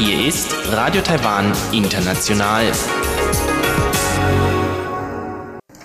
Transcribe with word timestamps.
Hier 0.00 0.26
ist 0.26 0.48
Radio 0.72 1.00
Taiwan 1.02 1.52
International. 1.70 2.72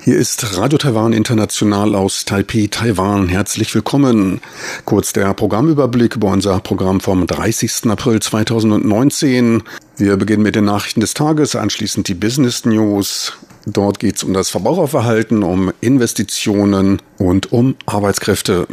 Hier 0.02 0.18
ist 0.18 0.58
Radio 0.58 0.80
Taiwan 0.80 1.14
International 1.14 1.94
aus 1.94 2.26
Taipei, 2.26 2.68
Taiwan. 2.72 3.28
Herzlich 3.30 3.76
willkommen. 3.76 4.42
Kurz 4.86 5.14
der 5.14 5.32
Programmüberblick 5.36 6.16
über 6.16 6.30
unser 6.30 6.60
Programm 6.60 7.02
vom 7.02 7.28
30. 7.28 7.92
April 7.92 8.20
2019. 8.20 9.62
Wir 9.98 10.18
beginnen 10.18 10.42
mit 10.42 10.56
den 10.56 10.66
Nachrichten 10.66 11.02
des 11.02 11.14
Tages, 11.14 11.56
anschließend 11.56 12.08
die 12.08 12.16
Business 12.16 12.66
News. 12.66 13.38
Dort 13.66 14.00
geht 14.00 14.18
es 14.18 14.24
um 14.24 14.34
das 14.34 14.50
Verbraucherverhalten, 14.50 15.44
um 15.44 15.72
Investitionen 15.80 17.02
und 17.18 17.52
um 17.52 17.76
Arbeitskräfte. 17.86 18.68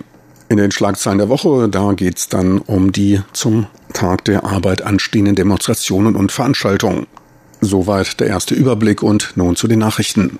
In 0.48 0.56
den 0.56 0.72
Schlagzeilen 0.72 1.18
der 1.18 1.28
Woche, 1.28 1.68
da 1.68 1.92
geht 1.92 2.18
es 2.18 2.28
dann 2.28 2.58
um 2.58 2.90
die 2.90 3.20
zum 3.32 3.66
Tag 3.92 4.24
der 4.24 4.44
Arbeit 4.44 4.82
anstehenden 4.82 5.36
Demonstrationen 5.36 6.16
und 6.16 6.32
Veranstaltungen. 6.32 7.06
Soweit 7.60 8.18
der 8.18 8.26
erste 8.26 8.54
Überblick 8.54 9.02
und 9.02 9.32
nun 9.36 9.54
zu 9.54 9.68
den 9.68 9.78
Nachrichten. 9.78 10.38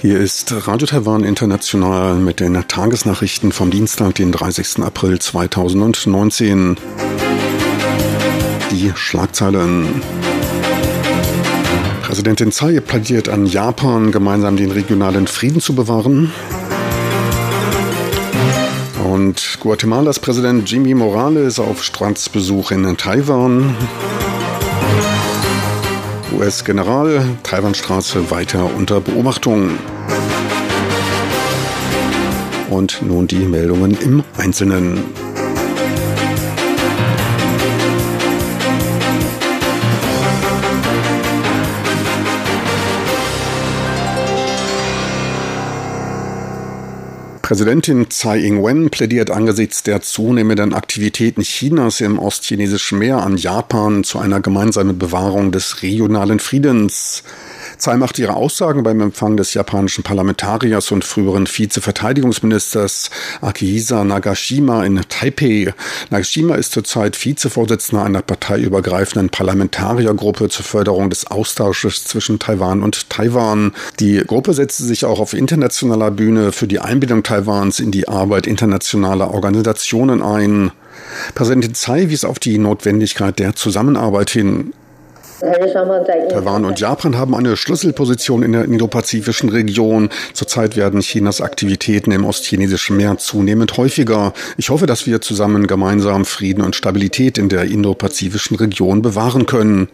Hier 0.00 0.18
ist 0.18 0.66
Radio 0.66 0.86
Taiwan 0.86 1.24
International 1.24 2.14
mit 2.14 2.40
den 2.40 2.54
Tagesnachrichten 2.66 3.52
vom 3.52 3.70
Dienstag, 3.70 4.14
den 4.14 4.32
30. 4.32 4.82
April 4.82 5.18
2019. 5.18 6.78
Die 8.70 8.92
Schlagzeilen. 8.94 10.00
Präsidentin 12.00 12.50
Tsai 12.50 12.80
plädiert 12.80 13.28
an 13.28 13.44
Japan, 13.44 14.10
gemeinsam 14.10 14.56
den 14.56 14.70
regionalen 14.70 15.26
Frieden 15.26 15.60
zu 15.60 15.74
bewahren. 15.74 16.32
Und 19.04 19.58
Guatemalas 19.60 20.18
Präsident 20.18 20.70
Jimmy 20.70 20.94
Morales 20.94 21.58
auf 21.58 21.84
Staatsbesuch 21.84 22.70
in 22.70 22.96
Taiwan. 22.96 23.76
US-General, 26.32 27.22
Taiwanstraße 27.42 28.30
weiter 28.30 28.70
unter 28.76 29.00
Beobachtung. 29.00 29.78
Und 32.68 33.02
nun 33.02 33.26
die 33.26 33.46
Meldungen 33.46 33.96
im 34.00 34.22
Einzelnen. 34.36 35.29
Präsidentin 47.50 48.08
Tsai 48.08 48.38
Ing-wen 48.44 48.90
plädiert 48.90 49.32
angesichts 49.32 49.82
der 49.82 50.02
zunehmenden 50.02 50.72
Aktivitäten 50.72 51.42
Chinas 51.42 52.00
im 52.00 52.20
ostchinesischen 52.20 53.00
Meer 53.00 53.24
an 53.24 53.36
Japan 53.36 54.04
zu 54.04 54.20
einer 54.20 54.38
gemeinsamen 54.38 55.00
Bewahrung 55.00 55.50
des 55.50 55.82
regionalen 55.82 56.38
Friedens. 56.38 57.24
Tsai 57.80 57.96
macht 57.96 58.18
ihre 58.18 58.36
Aussagen 58.36 58.82
beim 58.82 59.00
Empfang 59.00 59.38
des 59.38 59.54
japanischen 59.54 60.04
Parlamentariers 60.04 60.92
und 60.92 61.02
früheren 61.02 61.46
Vizeverteidigungsministers 61.46 63.08
Akihisa 63.40 64.04
Nagashima 64.04 64.84
in 64.84 65.00
Taipei. 65.08 65.72
Nagashima 66.10 66.56
ist 66.56 66.72
zurzeit 66.72 67.24
Vizevorsitzender 67.24 68.04
einer 68.04 68.20
parteiübergreifenden 68.20 69.30
Parlamentariergruppe 69.30 70.50
zur 70.50 70.64
Förderung 70.66 71.08
des 71.08 71.26
Austausches 71.28 72.04
zwischen 72.04 72.38
Taiwan 72.38 72.82
und 72.82 73.08
Taiwan. 73.08 73.72
Die 73.98 74.22
Gruppe 74.26 74.52
setzte 74.52 74.84
sich 74.84 75.06
auch 75.06 75.18
auf 75.18 75.32
internationaler 75.32 76.10
Bühne 76.10 76.52
für 76.52 76.68
die 76.68 76.80
Einbindung 76.80 77.22
Taiwans 77.22 77.80
in 77.80 77.90
die 77.90 78.08
Arbeit 78.08 78.46
internationaler 78.46 79.32
Organisationen 79.32 80.20
ein. 80.20 80.70
Präsidentin 81.34 81.72
Tsai 81.72 82.10
wies 82.10 82.26
auf 82.26 82.38
die 82.38 82.58
Notwendigkeit 82.58 83.38
der 83.38 83.56
Zusammenarbeit 83.56 84.28
hin. 84.28 84.74
Taiwan 85.40 86.66
und 86.66 86.80
Japan 86.80 87.16
haben 87.16 87.34
eine 87.34 87.56
Schlüsselposition 87.56 88.42
in 88.42 88.52
der 88.52 88.64
indopazifischen 88.64 89.48
Region. 89.48 90.10
Zurzeit 90.34 90.76
werden 90.76 91.00
Chinas 91.00 91.40
Aktivitäten 91.40 92.12
im 92.12 92.26
ostchinesischen 92.26 92.96
Meer 92.98 93.16
zunehmend 93.16 93.76
häufiger. 93.78 94.34
Ich 94.58 94.68
hoffe, 94.68 94.86
dass 94.86 95.06
wir 95.06 95.22
zusammen 95.22 95.66
gemeinsam 95.66 96.26
Frieden 96.26 96.62
und 96.62 96.76
Stabilität 96.76 97.38
in 97.38 97.48
der 97.48 97.64
indopazifischen 97.64 98.56
Region 98.58 99.00
bewahren 99.00 99.46
können. 99.46 99.88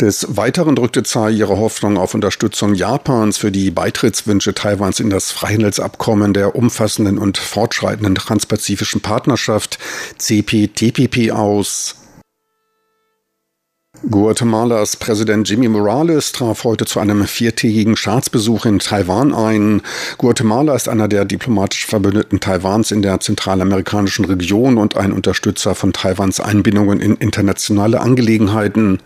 Des 0.00 0.36
Weiteren 0.36 0.76
drückte 0.76 1.02
Tsai 1.02 1.30
ihre 1.30 1.58
Hoffnung 1.58 1.98
auf 1.98 2.14
Unterstützung 2.14 2.74
Japans 2.74 3.38
für 3.38 3.50
die 3.50 3.70
Beitrittswünsche 3.70 4.54
Taiwans 4.54 5.00
in 5.00 5.10
das 5.10 5.32
Freihandelsabkommen 5.32 6.32
der 6.32 6.54
umfassenden 6.54 7.18
und 7.18 7.38
fortschreitenden 7.38 8.14
transpazifischen 8.14 9.00
Partnerschaft 9.00 9.78
CPTPP 10.18 11.32
aus. 11.32 11.96
Guatemalas 14.10 14.96
Präsident 14.96 15.48
Jimmy 15.48 15.66
Morales 15.66 16.32
traf 16.32 16.64
heute 16.64 16.84
zu 16.84 17.00
einem 17.00 17.26
viertägigen 17.26 17.96
Staatsbesuch 17.96 18.66
in 18.66 18.78
Taiwan 18.78 19.32
ein. 19.32 19.80
Guatemala 20.18 20.74
ist 20.74 20.90
einer 20.90 21.08
der 21.08 21.24
diplomatisch 21.24 21.86
Verbündeten 21.86 22.38
Taiwans 22.38 22.90
in 22.90 23.00
der 23.00 23.20
zentralamerikanischen 23.20 24.26
Region 24.26 24.76
und 24.76 24.96
ein 24.98 25.12
Unterstützer 25.12 25.74
von 25.74 25.94
Taiwans 25.94 26.38
Einbindungen 26.38 27.00
in 27.00 27.14
internationale 27.14 28.00
Angelegenheiten. 28.00 28.98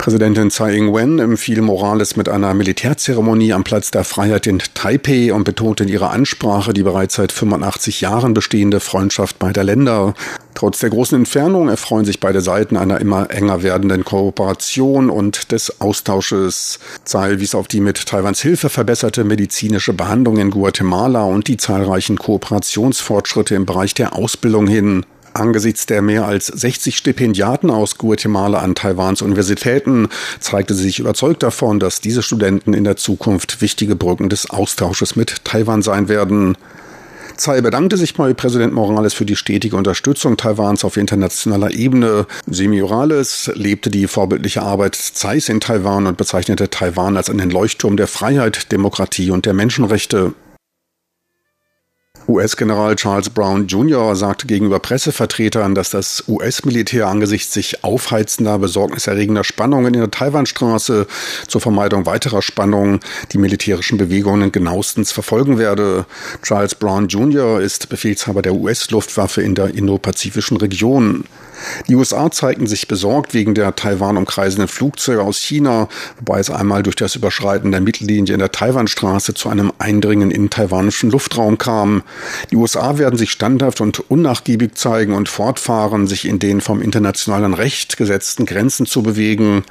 Präsidentin 0.00 0.50
Tsai 0.50 0.76
Ing-wen 0.76 1.18
empfiel 1.18 1.60
Morales 1.60 2.16
mit 2.16 2.30
einer 2.30 2.54
Militärzeremonie 2.54 3.52
am 3.52 3.64
Platz 3.64 3.90
der 3.90 4.02
Freiheit 4.02 4.46
in 4.46 4.58
Taipei 4.72 5.30
und 5.30 5.44
betonte 5.44 5.82
in 5.82 5.90
ihrer 5.90 6.10
Ansprache 6.10 6.72
die 6.72 6.82
bereits 6.82 7.16
seit 7.16 7.32
85 7.32 8.00
Jahren 8.00 8.32
bestehende 8.32 8.80
Freundschaft 8.80 9.38
beider 9.38 9.62
Länder. 9.62 10.14
Trotz 10.54 10.78
der 10.78 10.88
großen 10.88 11.18
Entfernung 11.18 11.68
erfreuen 11.68 12.06
sich 12.06 12.18
beide 12.18 12.40
Seiten 12.40 12.78
einer 12.78 12.98
immer 12.98 13.30
enger 13.30 13.62
werdenden 13.62 14.02
Kooperation 14.02 15.10
und 15.10 15.52
des 15.52 15.82
Austausches. 15.82 16.78
Tsai 17.04 17.38
wies 17.38 17.54
auf 17.54 17.68
die 17.68 17.82
mit 17.82 18.06
Taiwans 18.06 18.40
Hilfe 18.40 18.70
verbesserte 18.70 19.24
medizinische 19.24 19.92
Behandlung 19.92 20.38
in 20.38 20.50
Guatemala 20.50 21.24
und 21.24 21.46
die 21.46 21.58
zahlreichen 21.58 22.16
Kooperationsfortschritte 22.16 23.54
im 23.54 23.66
Bereich 23.66 23.92
der 23.92 24.16
Ausbildung 24.16 24.66
hin. 24.66 25.04
Angesichts 25.32 25.86
der 25.86 26.02
mehr 26.02 26.26
als 26.26 26.46
60 26.48 26.96
Stipendiaten 26.96 27.70
aus 27.70 27.98
Guatemala 27.98 28.58
an 28.58 28.74
Taiwans 28.74 29.22
Universitäten 29.22 30.08
zeigte 30.40 30.74
sie 30.74 30.82
sich 30.82 30.98
überzeugt 30.98 31.42
davon, 31.42 31.78
dass 31.78 32.00
diese 32.00 32.22
Studenten 32.22 32.74
in 32.74 32.84
der 32.84 32.96
Zukunft 32.96 33.60
wichtige 33.60 33.94
Brücken 33.94 34.28
des 34.28 34.50
Austausches 34.50 35.14
mit 35.14 35.44
Taiwan 35.44 35.82
sein 35.82 36.08
werden. 36.08 36.56
Tsai 37.36 37.62
bedankte 37.62 37.96
sich 37.96 38.14
bei 38.14 38.34
Präsident 38.34 38.74
Morales 38.74 39.14
für 39.14 39.24
die 39.24 39.36
stetige 39.36 39.76
Unterstützung 39.76 40.36
Taiwans 40.36 40.84
auf 40.84 40.98
internationaler 40.98 41.70
Ebene. 41.70 42.26
Jimmy 42.46 42.82
Morales 42.82 43.50
lebte 43.54 43.88
die 43.88 44.08
vorbildliche 44.08 44.62
Arbeit 44.62 44.94
Tsais 44.94 45.48
in 45.48 45.60
Taiwan 45.60 46.06
und 46.06 46.18
bezeichnete 46.18 46.68
Taiwan 46.68 47.16
als 47.16 47.30
einen 47.30 47.48
Leuchtturm 47.48 47.96
der 47.96 48.08
Freiheit, 48.08 48.72
Demokratie 48.72 49.30
und 49.30 49.46
der 49.46 49.54
Menschenrechte. 49.54 50.34
US-General 52.30 52.94
Charles 52.94 53.28
Brown 53.28 53.66
Jr. 53.66 54.14
sagte 54.14 54.46
gegenüber 54.46 54.78
Pressevertretern, 54.78 55.74
dass 55.74 55.90
das 55.90 56.24
US-Militär 56.28 57.08
angesichts 57.08 57.52
sich 57.52 57.82
aufheizender, 57.82 58.58
besorgniserregender 58.58 59.44
Spannungen 59.44 59.94
in 59.94 60.00
der 60.00 60.10
Taiwanstraße 60.10 61.06
zur 61.48 61.60
Vermeidung 61.60 62.06
weiterer 62.06 62.42
Spannungen 62.42 63.00
die 63.32 63.38
militärischen 63.38 63.98
Bewegungen 63.98 64.52
genauestens 64.52 65.12
verfolgen 65.12 65.58
werde. 65.58 66.06
Charles 66.42 66.74
Brown 66.74 67.08
Jr. 67.08 67.60
ist 67.60 67.88
Befehlshaber 67.88 68.42
der 68.42 68.54
US-Luftwaffe 68.54 69.42
in 69.42 69.54
der 69.54 69.74
indopazifischen 69.74 70.56
Region. 70.56 71.24
Die 71.88 71.94
USA 71.94 72.30
zeigten 72.30 72.66
sich 72.66 72.88
besorgt 72.88 73.34
wegen 73.34 73.54
der 73.54 73.76
Taiwan 73.76 74.16
umkreisenden 74.16 74.68
Flugzeuge 74.68 75.22
aus 75.22 75.38
China, 75.38 75.88
wobei 76.18 76.40
es 76.40 76.50
einmal 76.50 76.82
durch 76.82 76.96
das 76.96 77.16
Überschreiten 77.16 77.72
der 77.72 77.80
Mittellinie 77.80 78.34
in 78.34 78.40
der 78.40 78.52
Taiwanstraße 78.52 79.34
zu 79.34 79.48
einem 79.48 79.72
Eindringen 79.78 80.30
in 80.30 80.50
taiwanischen 80.50 81.10
Luftraum 81.10 81.58
kam. 81.58 82.02
Die 82.50 82.56
USA 82.56 82.98
werden 82.98 83.18
sich 83.18 83.30
standhaft 83.30 83.80
und 83.80 84.10
unnachgiebig 84.10 84.74
zeigen 84.74 85.14
und 85.14 85.28
fortfahren, 85.28 86.06
sich 86.06 86.26
in 86.26 86.38
den 86.38 86.60
vom 86.60 86.82
internationalen 86.82 87.54
Recht 87.54 87.96
gesetzten 87.96 88.46
Grenzen 88.46 88.86
zu 88.86 89.02
bewegen. 89.02 89.64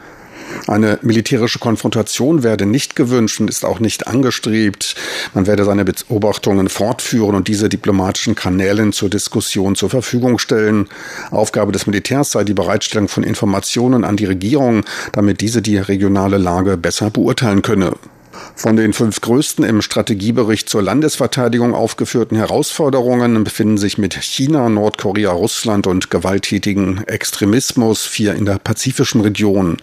Eine 0.68 1.00
militärische 1.02 1.60
Konfrontation 1.60 2.44
werde 2.44 2.66
nicht 2.66 2.96
gewünscht 2.96 3.40
und 3.40 3.50
ist 3.50 3.66
auch 3.66 3.80
nicht 3.80 4.08
angestrebt. 4.08 4.96
Man 5.34 5.48
werde 5.48 5.66
seine 5.66 5.86
Beobachtungen 5.86 6.70
fortführen 6.70 7.36
und 7.36 7.48
diese 7.48 7.70
diplomatischen 7.70 8.36
Kanälen 8.36 8.94
zur 8.94 9.10
Diskussion 9.10 9.76
zur 9.76 9.90
Verfügung 9.90 10.40
stellen. 10.40 10.88
Aufgabe 11.32 11.72
des 11.72 11.88
Militärs 11.88 12.32
sei 12.32 12.44
die 12.44 12.54
Bereitstellung 12.54 13.08
von 13.08 13.24
Informationen 13.24 14.04
an 14.04 14.18
die 14.18 14.26
Regierung, 14.26 14.86
damit 15.12 15.42
diese 15.42 15.62
die 15.62 15.78
regionale 15.78 16.38
Lage 16.38 16.78
besser 16.78 17.10
beurteilen 17.10 17.62
könne. 17.62 17.94
Von 18.56 18.76
den 18.76 18.94
fünf 18.94 19.22
größten 19.22 19.64
im 19.64 19.82
Strategiebericht 19.82 20.70
zur 20.70 20.82
Landesverteidigung 20.82 21.74
aufgeführten 21.74 22.38
Herausforderungen 22.38 23.44
befinden 23.44 23.78
sich 23.78 23.98
mit 23.98 24.16
China, 24.16 24.70
Nordkorea, 24.70 25.32
Russland 25.32 25.88
und 25.88 26.10
gewalttätigen 26.10 27.04
Extremismus 27.08 28.06
vier 28.06 28.36
in 28.36 28.46
der 28.46 28.60
pazifischen 28.60 29.22
Region. 29.22 29.78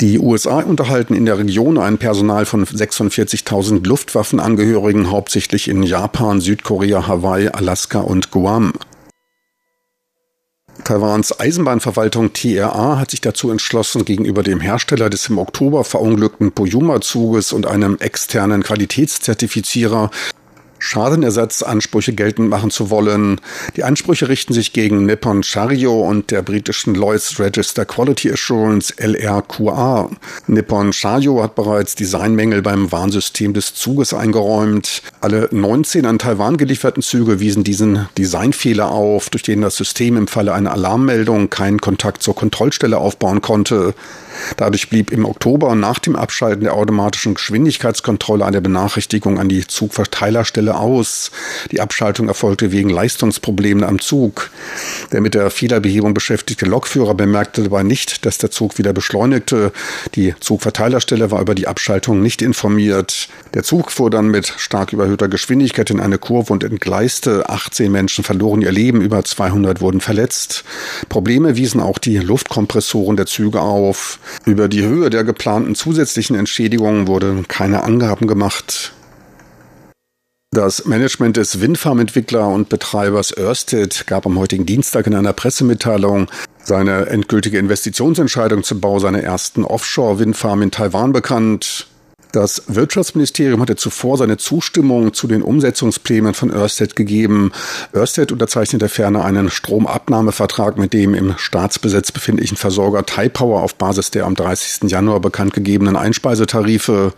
Die 0.00 0.18
USA 0.18 0.60
unterhalten 0.60 1.14
in 1.14 1.24
der 1.24 1.38
Region 1.38 1.78
ein 1.78 1.98
Personal 1.98 2.46
von 2.46 2.64
46.000 2.64 3.86
Luftwaffenangehörigen, 3.86 5.10
hauptsächlich 5.10 5.68
in 5.68 5.84
Japan, 5.84 6.40
Südkorea, 6.40 7.06
Hawaii, 7.06 7.48
Alaska 7.48 8.00
und 8.00 8.30
Guam. 8.32 8.72
Taiwans 10.82 11.38
Eisenbahnverwaltung 11.38 12.32
TRA 12.32 12.98
hat 12.98 13.12
sich 13.12 13.20
dazu 13.20 13.50
entschlossen, 13.50 14.04
gegenüber 14.04 14.42
dem 14.42 14.60
Hersteller 14.60 15.08
des 15.08 15.28
im 15.28 15.38
Oktober 15.38 15.84
verunglückten 15.84 16.50
Pojuma-Zuges 16.50 17.52
und 17.52 17.66
einem 17.66 17.96
externen 17.98 18.64
Qualitätszertifizierer 18.64 20.10
Schadenersatzansprüche 20.84 22.12
geltend 22.12 22.50
machen 22.50 22.70
zu 22.70 22.90
wollen. 22.90 23.40
Die 23.76 23.84
Ansprüche 23.84 24.28
richten 24.28 24.52
sich 24.52 24.74
gegen 24.74 25.06
Nippon 25.06 25.42
Chario 25.42 26.06
und 26.06 26.30
der 26.30 26.42
britischen 26.42 26.94
Lloyds 26.94 27.40
Register 27.40 27.86
Quality 27.86 28.30
Assurance 28.30 28.92
LRQA. 28.98 30.10
Nippon 30.46 30.92
Chario 30.92 31.42
hat 31.42 31.54
bereits 31.54 31.94
Designmängel 31.94 32.60
beim 32.60 32.92
Warnsystem 32.92 33.54
des 33.54 33.74
Zuges 33.74 34.12
eingeräumt. 34.12 35.02
Alle 35.22 35.48
19 35.50 36.04
an 36.04 36.18
Taiwan 36.18 36.58
gelieferten 36.58 37.02
Züge 37.02 37.40
wiesen 37.40 37.64
diesen 37.64 38.06
Designfehler 38.18 38.90
auf, 38.90 39.30
durch 39.30 39.42
den 39.42 39.62
das 39.62 39.76
System 39.76 40.18
im 40.18 40.28
Falle 40.28 40.52
einer 40.52 40.72
Alarmmeldung 40.72 41.48
keinen 41.48 41.80
Kontakt 41.80 42.22
zur 42.22 42.34
Kontrollstelle 42.34 42.98
aufbauen 42.98 43.40
konnte. 43.40 43.94
Dadurch 44.56 44.88
blieb 44.88 45.10
im 45.10 45.24
Oktober 45.24 45.74
nach 45.74 45.98
dem 45.98 46.16
Abschalten 46.16 46.64
der 46.64 46.74
automatischen 46.74 47.34
Geschwindigkeitskontrolle 47.34 48.44
eine 48.44 48.60
Benachrichtigung 48.60 49.38
an 49.38 49.48
die 49.48 49.66
Zugverteilerstelle 49.66 50.76
aus. 50.76 51.30
Die 51.70 51.80
Abschaltung 51.80 52.28
erfolgte 52.28 52.72
wegen 52.72 52.90
Leistungsproblemen 52.90 53.84
am 53.84 54.00
Zug. 54.00 54.50
Der 55.12 55.20
mit 55.20 55.34
der 55.34 55.50
Fehlerbehebung 55.50 56.14
beschäftigte 56.14 56.66
Lokführer 56.66 57.14
bemerkte 57.14 57.62
dabei 57.62 57.82
nicht, 57.82 58.24
dass 58.26 58.38
der 58.38 58.50
Zug 58.50 58.78
wieder 58.78 58.92
beschleunigte. 58.92 59.72
Die 60.14 60.34
Zugverteilerstelle 60.40 61.30
war 61.30 61.40
über 61.40 61.54
die 61.54 61.66
Abschaltung 61.66 62.22
nicht 62.22 62.42
informiert. 62.42 63.28
Der 63.54 63.62
Zug 63.62 63.92
fuhr 63.92 64.10
dann 64.10 64.28
mit 64.28 64.52
stark 64.56 64.92
überhöhter 64.92 65.28
Geschwindigkeit 65.28 65.90
in 65.90 66.00
eine 66.00 66.18
Kurve 66.18 66.52
und 66.52 66.64
entgleiste. 66.64 67.48
18 67.48 67.90
Menschen 67.90 68.24
verloren 68.24 68.62
ihr 68.62 68.72
Leben, 68.72 69.00
über 69.00 69.24
200 69.24 69.80
wurden 69.80 70.00
verletzt. 70.00 70.64
Probleme 71.08 71.56
wiesen 71.56 71.80
auch 71.80 71.98
die 71.98 72.18
Luftkompressoren 72.18 73.16
der 73.16 73.26
Züge 73.26 73.60
auf. 73.60 74.18
Über 74.44 74.68
die 74.68 74.84
Höhe 74.84 75.10
der 75.10 75.24
geplanten 75.24 75.74
zusätzlichen 75.74 76.36
Entschädigungen 76.36 77.06
wurden 77.06 77.48
keine 77.48 77.84
Angaben 77.84 78.26
gemacht. 78.26 78.92
Das 80.54 80.84
Management 80.84 81.36
des 81.36 81.60
Windfarmentwickler 81.60 82.46
und 82.48 82.68
Betreibers 82.68 83.36
Ørsted 83.36 84.06
gab 84.06 84.24
am 84.24 84.38
heutigen 84.38 84.66
Dienstag 84.66 85.08
in 85.08 85.14
einer 85.16 85.32
Pressemitteilung 85.32 86.28
seine 86.62 87.06
endgültige 87.06 87.58
Investitionsentscheidung 87.58 88.62
zum 88.62 88.80
Bau 88.80 89.00
seiner 89.00 89.20
ersten 89.20 89.64
Offshore-Windfarm 89.64 90.62
in 90.62 90.70
Taiwan 90.70 91.12
bekannt. 91.12 91.88
Das 92.34 92.64
Wirtschaftsministerium 92.66 93.60
hatte 93.60 93.76
zuvor 93.76 94.18
seine 94.18 94.38
Zustimmung 94.38 95.14
zu 95.14 95.28
den 95.28 95.40
Umsetzungsplänen 95.40 96.34
von 96.34 96.50
Ørsted 96.50 96.96
gegeben. 96.96 97.52
Ørsted 97.94 98.32
unterzeichnete 98.32 98.88
ferner 98.88 99.24
einen 99.24 99.50
Stromabnahmevertrag 99.50 100.76
mit 100.76 100.94
dem 100.94 101.14
im 101.14 101.34
Staatsbesitz 101.38 102.10
befindlichen 102.10 102.56
Versorger 102.56 103.06
Taipower 103.06 103.62
auf 103.62 103.76
Basis 103.76 104.10
der 104.10 104.26
am 104.26 104.34
30. 104.34 104.90
Januar 104.90 105.20
bekannt 105.20 105.52
gegebenen 105.52 105.94
Einspeisetarife. 105.94 107.12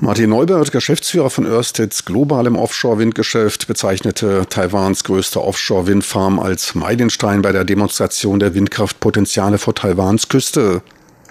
Martin 0.00 0.30
Neubert, 0.30 0.72
Geschäftsführer 0.72 1.28
von 1.28 1.44
Örsteds 1.44 2.06
globalem 2.06 2.56
Offshore-Windgeschäft, 2.56 3.66
bezeichnete 3.66 4.46
Taiwans 4.48 5.04
größte 5.04 5.42
Offshore-Windfarm 5.42 6.38
als 6.38 6.74
Meilenstein 6.74 7.42
bei 7.42 7.52
der 7.52 7.66
Demonstration 7.66 8.38
der 8.38 8.54
Windkraftpotenziale 8.54 9.58
vor 9.58 9.74
Taiwans 9.74 10.28
Küste. 10.28 10.80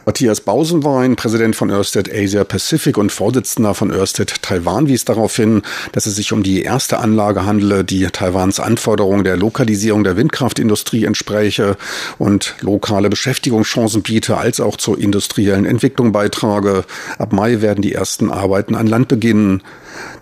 Matthias 0.06 0.40
Bausenwein, 0.40 1.16
Präsident 1.16 1.56
von 1.56 1.72
Ørsted 1.72 2.14
Asia 2.14 2.44
Pacific 2.44 2.96
und 2.96 3.12
Vorsitzender 3.12 3.74
von 3.74 3.92
Ørsted 3.92 4.44
Taiwan, 4.44 4.88
wies 4.88 5.04
darauf 5.04 5.36
hin, 5.36 5.64
dass 5.94 6.06
es 6.06 6.16
sich 6.16 6.32
um 6.32 6.44
die 6.44 6.62
erste 6.62 7.00
Anlage 7.00 7.44
handele, 7.46 7.84
die 7.84 8.06
Taiwans 8.06 8.60
Anforderungen 8.60 9.24
der 9.24 9.36
Lokalisierung 9.36 10.04
der 10.04 10.16
Windkraftindustrie 10.16 11.06
entspräche 11.06 11.76
und 12.20 12.56
lokale 12.62 13.10
Beschäftigungschancen 13.10 14.04
biete, 14.04 14.38
als 14.38 14.60
auch 14.60 14.78
zur 14.78 15.00
industriellen 15.00 15.66
Entwicklung 15.66 16.12
beitrage. 16.12 16.86
Ab 17.18 17.34
Mai 17.34 17.62
werden 17.62 17.82
die 17.82 17.94
ersten 17.94 18.30
Arbeiten 18.30 18.76
an 18.76 18.86
Land 18.86 19.08
beginnen. 19.08 19.64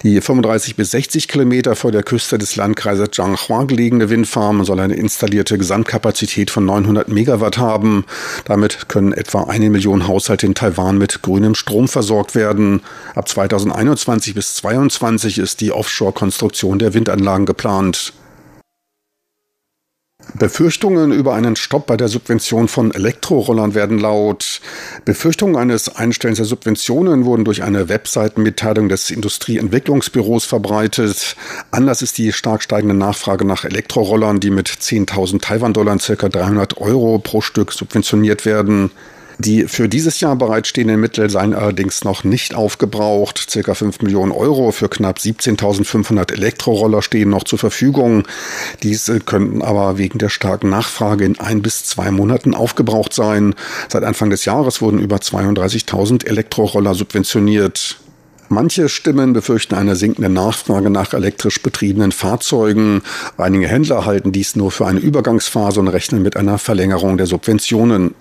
Die 0.04 0.20
35 0.20 0.76
bis 0.76 0.92
60 0.92 1.28
Kilometer 1.28 1.76
vor 1.76 1.92
der 1.92 2.04
Küste 2.04 2.38
des 2.38 2.56
Landkreises 2.56 3.10
Zhanghua 3.12 3.64
gelegene 3.64 4.10
Windfarm 4.10 4.64
soll 4.66 4.80
eine 4.80 4.96
installierte 4.96 5.58
Gesamtkapazität 5.58 6.52
von 6.52 6.66
900 6.66 7.08
Megawatt 7.08 7.58
haben. 7.58 8.06
Damit 8.46 8.90
können 8.90 9.14
etwa 9.14 9.44
eine 9.44 9.70
Million 9.70 10.08
Haushalte 10.08 10.46
in 10.46 10.56
Taiwan 10.56 10.98
mit 10.98 11.22
grünem 11.22 11.56
Strom 11.56 11.88
versorgt 11.88 12.36
werden. 12.36 12.82
Ab 13.16 13.28
2021 13.28 14.34
bis 14.34 14.56
2022 14.56 15.40
ist 15.40 15.62
die 15.62 15.72
Offshore-Konstruktion 15.72 16.80
der 16.80 16.94
Windanlagen 16.94 17.46
geplant. 17.46 18.14
Befürchtungen 20.36 21.12
über 21.12 21.36
einen 21.36 21.56
Stopp 21.56 21.86
bei 21.86 21.96
der 21.96 22.08
Subvention 22.08 22.68
von 22.68 22.94
Elektrorollern 22.94 23.76
werden 23.76 24.00
laut. 24.00 24.62
Befürchtungen 25.06 25.56
eines 25.56 25.96
Einstellens 25.96 26.38
der 26.38 26.46
Subventionen 26.46 27.26
wurden 27.26 27.46
durch 27.46 27.62
eine 27.62 27.88
Webseitenmitteilung 27.88 28.90
des 28.90 29.12
Industrieentwicklungsbüros 29.12 30.46
verbreitet. 30.46 31.36
Anlass 31.72 32.02
ist 32.02 32.18
die 32.18 32.34
stark 32.34 32.64
steigende 32.64 32.96
Nachfrage 32.96 33.46
nach 33.46 33.64
Elektrorollern, 33.64 34.40
die 34.40 34.50
mit 34.50 34.70
10.000 34.70 35.42
Taiwan-Dollar 35.42 35.98
ca. 35.98 36.30
300 36.30 36.78
Euro 36.78 37.20
pro 37.20 37.42
Stück 37.42 37.72
subventioniert 37.72 38.46
werden. 38.46 38.92
Die 39.46 39.68
für 39.68 39.90
dieses 39.90 40.22
Jahr 40.22 40.38
bereitstehenden 40.38 41.02
Mittel 41.02 41.30
seien 41.30 41.54
allerdings 41.54 42.06
noch 42.06 42.24
nicht 42.24 42.56
aufgebraucht. 42.56 43.46
Circa 43.50 43.74
5 43.74 44.02
Millionen 44.02 44.32
Euro 44.32 44.72
für 44.72 44.88
knapp 44.88 45.18
17.500 45.18 46.32
Elektroroller 46.32 47.02
stehen 47.02 47.30
noch 47.30 47.44
zur 47.44 47.60
Verfügung. 47.60 48.26
Diese 48.84 49.20
könnten 49.20 49.62
aber 49.62 49.98
wegen 49.98 50.18
der 50.18 50.30
starken 50.30 50.70
Nachfrage 50.70 51.26
in 51.26 51.40
ein 51.40 51.62
bis 51.62 51.84
zwei 51.84 52.10
Monaten 52.12 52.56
aufgebraucht 52.56 53.14
sein. 53.14 53.54
Seit 53.90 54.06
Anfang 54.06 54.30
des 54.30 54.46
Jahres 54.46 54.82
wurden 54.82 55.00
über 55.00 55.18
32.000 55.18 56.26
Elektroroller 56.26 56.96
subventioniert. 56.96 57.98
Manche 58.48 58.88
Stimmen 58.88 59.34
befürchten 59.34 59.76
eine 59.76 59.96
sinkende 59.98 60.30
Nachfrage 60.30 60.90
nach 60.90 61.14
elektrisch 61.14 61.62
betriebenen 61.62 62.14
Fahrzeugen. 62.14 63.02
Einige 63.38 63.68
Händler 63.68 64.06
halten 64.06 64.32
dies 64.32 64.56
nur 64.56 64.72
für 64.72 64.86
eine 64.86 65.00
Übergangsphase 65.00 65.82
und 65.82 65.88
rechnen 65.90 66.22
mit 66.22 66.38
einer 66.38 66.60
Verlängerung 66.60 67.18
der 67.18 67.26
Subventionen. 67.26 68.16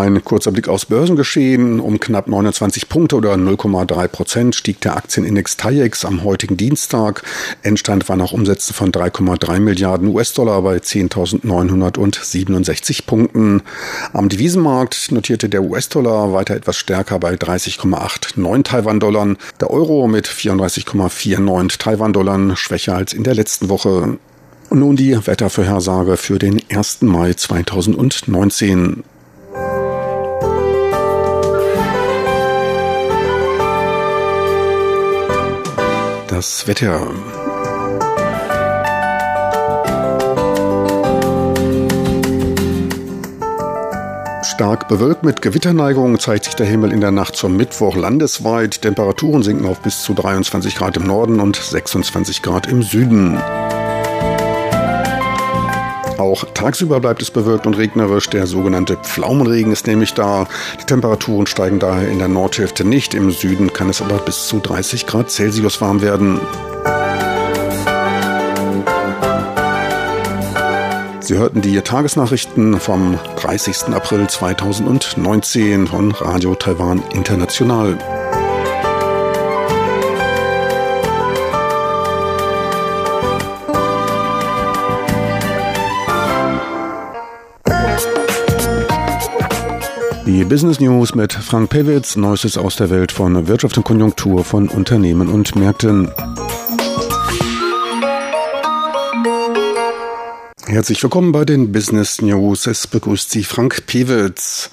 Ein 0.00 0.24
kurzer 0.24 0.52
Blick 0.52 0.68
aufs 0.68 0.86
Börsengeschehen. 0.86 1.80
Um 1.80 2.00
knapp 2.00 2.26
29 2.26 2.88
Punkte 2.88 3.16
oder 3.16 3.34
0,3 3.34 4.08
Prozent 4.08 4.54
stieg 4.54 4.80
der 4.80 4.96
Aktienindex 4.96 5.56
TAIEX 5.56 6.04
am 6.04 6.24
heutigen 6.24 6.56
Dienstag. 6.56 7.22
Endstand 7.62 8.08
war 8.08 8.16
nach 8.16 8.32
Umsätzen 8.32 8.74
von 8.74 8.90
3,3 8.92 9.60
Milliarden 9.60 10.08
US-Dollar 10.08 10.62
bei 10.62 10.76
10.967 10.76 13.06
Punkten. 13.06 13.62
Am 14.12 14.28
Devisenmarkt 14.28 15.12
notierte 15.12 15.48
der 15.48 15.62
US-Dollar 15.62 16.32
weiter 16.32 16.54
etwas 16.54 16.76
stärker 16.76 17.18
bei 17.18 17.34
30,89 17.34 18.62
Taiwan-Dollar. 18.64 19.36
Der 19.60 19.70
Euro 19.70 20.08
mit 20.08 20.26
34,49 20.26 21.78
Taiwan-Dollar 21.78 22.56
schwächer 22.56 22.96
als 22.96 23.12
in 23.12 23.22
der 23.22 23.34
letzten 23.34 23.68
Woche. 23.68 24.18
Und 24.70 24.80
nun 24.80 24.96
die 24.96 25.14
Wettervorhersage 25.26 26.16
für 26.16 26.38
den 26.38 26.60
1. 26.68 27.02
Mai 27.02 27.34
2019. 27.34 29.04
das 36.34 36.66
Wetter. 36.66 37.00
Stark 44.42 44.88
bewölkt 44.88 45.22
mit 45.22 45.42
Gewitterneigung 45.42 46.18
zeigt 46.18 46.46
sich 46.46 46.56
der 46.56 46.66
Himmel 46.66 46.90
in 46.90 47.00
der 47.00 47.12
Nacht 47.12 47.36
zum 47.36 47.56
Mittwoch 47.56 47.94
landesweit. 47.94 48.82
Temperaturen 48.82 49.44
sinken 49.44 49.66
auf 49.66 49.78
bis 49.78 50.02
zu 50.02 50.12
23 50.12 50.74
Grad 50.74 50.96
im 50.96 51.04
Norden 51.04 51.38
und 51.38 51.54
26 51.54 52.42
Grad 52.42 52.66
im 52.66 52.82
Süden. 52.82 53.38
Auch 56.18 56.44
tagsüber 56.54 57.00
bleibt 57.00 57.22
es 57.22 57.30
bewölkt 57.30 57.66
und 57.66 57.76
regnerisch. 57.76 58.28
Der 58.30 58.46
sogenannte 58.46 58.96
Pflaumenregen 58.96 59.72
ist 59.72 59.86
nämlich 59.86 60.14
da. 60.14 60.46
Die 60.80 60.84
Temperaturen 60.84 61.46
steigen 61.46 61.78
daher 61.78 62.08
in 62.08 62.18
der 62.18 62.28
Nordhälfte 62.28 62.84
nicht. 62.84 63.14
Im 63.14 63.30
Süden 63.30 63.72
kann 63.72 63.90
es 63.90 64.00
aber 64.00 64.18
bis 64.18 64.46
zu 64.46 64.60
30 64.60 65.06
Grad 65.06 65.30
Celsius 65.30 65.80
warm 65.80 66.02
werden. 66.02 66.40
Sie 71.20 71.38
hörten 71.38 71.62
die 71.62 71.80
Tagesnachrichten 71.80 72.78
vom 72.78 73.18
30. 73.36 73.94
April 73.94 74.28
2019 74.28 75.86
von 75.86 76.12
Radio 76.12 76.54
Taiwan 76.54 77.02
International. 77.14 77.98
Die 90.34 90.44
Business 90.44 90.80
News 90.80 91.14
mit 91.14 91.32
Frank 91.32 91.70
Pewitz, 91.70 92.16
Neuestes 92.16 92.58
aus 92.58 92.74
der 92.74 92.90
Welt 92.90 93.12
von 93.12 93.46
Wirtschaft 93.46 93.76
und 93.76 93.84
Konjunktur 93.84 94.42
von 94.42 94.68
Unternehmen 94.68 95.28
und 95.28 95.54
Märkten. 95.54 96.10
Herzlich 100.66 101.00
willkommen 101.04 101.30
bei 101.30 101.44
den 101.44 101.70
Business 101.70 102.20
News. 102.20 102.66
Es 102.66 102.88
begrüßt 102.88 103.30
Sie 103.30 103.44
Frank 103.44 103.86
Pewitz. 103.86 104.70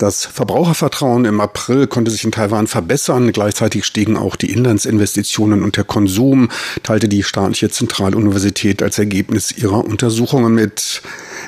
Das 0.00 0.24
Verbrauchervertrauen 0.24 1.26
im 1.26 1.42
April 1.42 1.86
konnte 1.86 2.10
sich 2.10 2.24
in 2.24 2.32
Taiwan 2.32 2.66
verbessern. 2.66 3.32
Gleichzeitig 3.32 3.84
stiegen 3.84 4.16
auch 4.16 4.34
die 4.34 4.50
Inlandsinvestitionen 4.50 5.62
und 5.62 5.76
der 5.76 5.84
Konsum, 5.84 6.48
teilte 6.82 7.06
die 7.06 7.22
staatliche 7.22 7.68
Zentraluniversität 7.68 8.82
als 8.82 8.98
Ergebnis 8.98 9.52
ihrer 9.52 9.84
Untersuchungen 9.84 10.54
mit. 10.54 11.02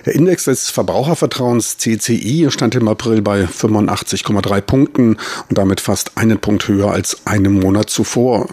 Der 0.04 0.14
Index 0.14 0.44
des 0.44 0.68
Verbrauchervertrauens 0.68 1.78
CCI 1.78 2.49
stand 2.50 2.75
im 2.75 2.88
April 2.88 3.23
bei 3.23 3.44
85,3 3.44 4.61
Punkten 4.61 5.16
und 5.49 5.56
damit 5.56 5.80
fast 5.80 6.18
einen 6.18 6.38
Punkt 6.38 6.68
höher 6.68 6.90
als 6.90 7.23
einen 7.25 7.59
Monat 7.59 7.88
zuvor. 7.88 8.49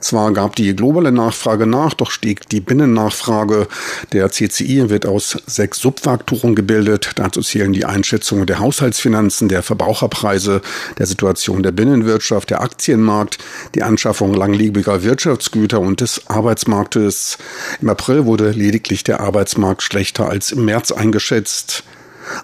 Zwar 0.00 0.32
gab 0.32 0.56
die 0.56 0.76
globale 0.76 1.10
Nachfrage 1.10 1.66
nach, 1.66 1.94
doch 1.94 2.10
stieg 2.10 2.48
die 2.48 2.60
Binnennachfrage. 2.60 3.66
Der 4.12 4.30
CCI 4.30 4.90
wird 4.90 5.06
aus 5.06 5.38
sechs 5.46 5.78
Subfaktoren 5.80 6.54
gebildet. 6.54 7.12
Dazu 7.16 7.40
zählen 7.40 7.72
die 7.72 7.84
Einschätzungen 7.84 8.46
der 8.46 8.58
Haushaltsfinanzen, 8.58 9.48
der 9.48 9.62
Verbraucherpreise, 9.62 10.60
der 10.98 11.06
Situation 11.06 11.62
der 11.62 11.72
Binnenwirtschaft, 11.72 12.50
der 12.50 12.60
Aktienmarkt, 12.60 13.38
die 13.74 13.82
Anschaffung 13.82 14.34
langlebiger 14.34 15.02
Wirtschaftsgüter 15.02 15.80
und 15.80 16.00
des 16.00 16.26
Arbeitsmarktes. 16.28 17.38
Im 17.80 17.88
April 17.88 18.26
wurde 18.26 18.50
lediglich 18.50 19.04
der 19.04 19.20
Arbeitsmarkt 19.20 19.82
schlechter 19.82 20.28
als 20.28 20.52
im 20.52 20.64
März 20.64 20.92
eingeschätzt. 20.92 21.84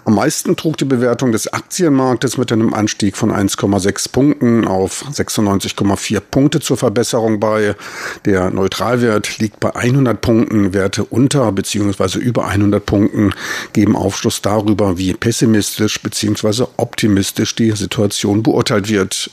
Am 0.05 0.15
meisten 0.15 0.55
trug 0.55 0.77
die 0.77 0.85
Bewertung 0.85 1.31
des 1.31 1.51
Aktienmarktes 1.51 2.37
mit 2.37 2.51
einem 2.51 2.73
Anstieg 2.73 3.17
von 3.17 3.31
1,6 3.31 4.11
Punkten 4.11 4.65
auf 4.65 5.05
96,4 5.11 6.19
Punkte 6.19 6.59
zur 6.59 6.77
Verbesserung 6.77 7.39
bei. 7.39 7.75
Der 8.25 8.49
Neutralwert 8.49 9.39
liegt 9.39 9.59
bei 9.59 9.75
100 9.75 10.21
Punkten. 10.21 10.73
Werte 10.73 11.03
unter 11.03 11.51
bzw. 11.51 12.19
über 12.19 12.47
100 12.47 12.85
Punkten 12.85 13.33
geben 13.73 13.95
Aufschluss 13.95 14.41
darüber, 14.41 14.97
wie 14.97 15.13
pessimistisch 15.13 16.01
bzw. 16.01 16.65
optimistisch 16.77 17.55
die 17.55 17.71
Situation 17.71 18.43
beurteilt 18.43 18.89
wird. 18.89 19.31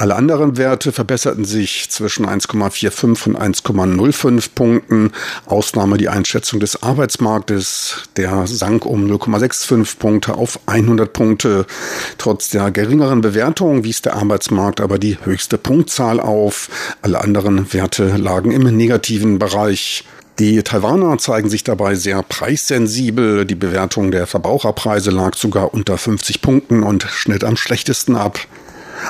Alle 0.00 0.16
anderen 0.16 0.56
Werte 0.56 0.92
verbesserten 0.92 1.44
sich 1.44 1.90
zwischen 1.90 2.24
1,45 2.24 3.26
und 3.26 3.36
1,05 3.36 4.48
Punkten. 4.54 5.12
Ausnahme 5.44 5.98
die 5.98 6.08
Einschätzung 6.08 6.58
des 6.58 6.82
Arbeitsmarktes. 6.82 8.04
Der 8.16 8.46
sank 8.46 8.86
um 8.86 9.04
0,65 9.04 9.98
Punkte 9.98 10.36
auf 10.36 10.58
100 10.64 11.12
Punkte. 11.12 11.66
Trotz 12.16 12.48
der 12.48 12.70
geringeren 12.70 13.20
Bewertung 13.20 13.84
wies 13.84 14.00
der 14.00 14.14
Arbeitsmarkt 14.14 14.80
aber 14.80 14.98
die 14.98 15.18
höchste 15.22 15.58
Punktzahl 15.58 16.18
auf. 16.18 16.70
Alle 17.02 17.20
anderen 17.20 17.70
Werte 17.74 18.16
lagen 18.16 18.52
im 18.52 18.62
negativen 18.74 19.38
Bereich. 19.38 20.04
Die 20.38 20.62
Taiwaner 20.62 21.18
zeigen 21.18 21.50
sich 21.50 21.62
dabei 21.62 21.94
sehr 21.94 22.22
preissensibel. 22.22 23.44
Die 23.44 23.54
Bewertung 23.54 24.10
der 24.10 24.26
Verbraucherpreise 24.26 25.10
lag 25.10 25.34
sogar 25.36 25.74
unter 25.74 25.98
50 25.98 26.40
Punkten 26.40 26.84
und 26.84 27.02
schnitt 27.02 27.44
am 27.44 27.58
schlechtesten 27.58 28.16
ab. 28.16 28.40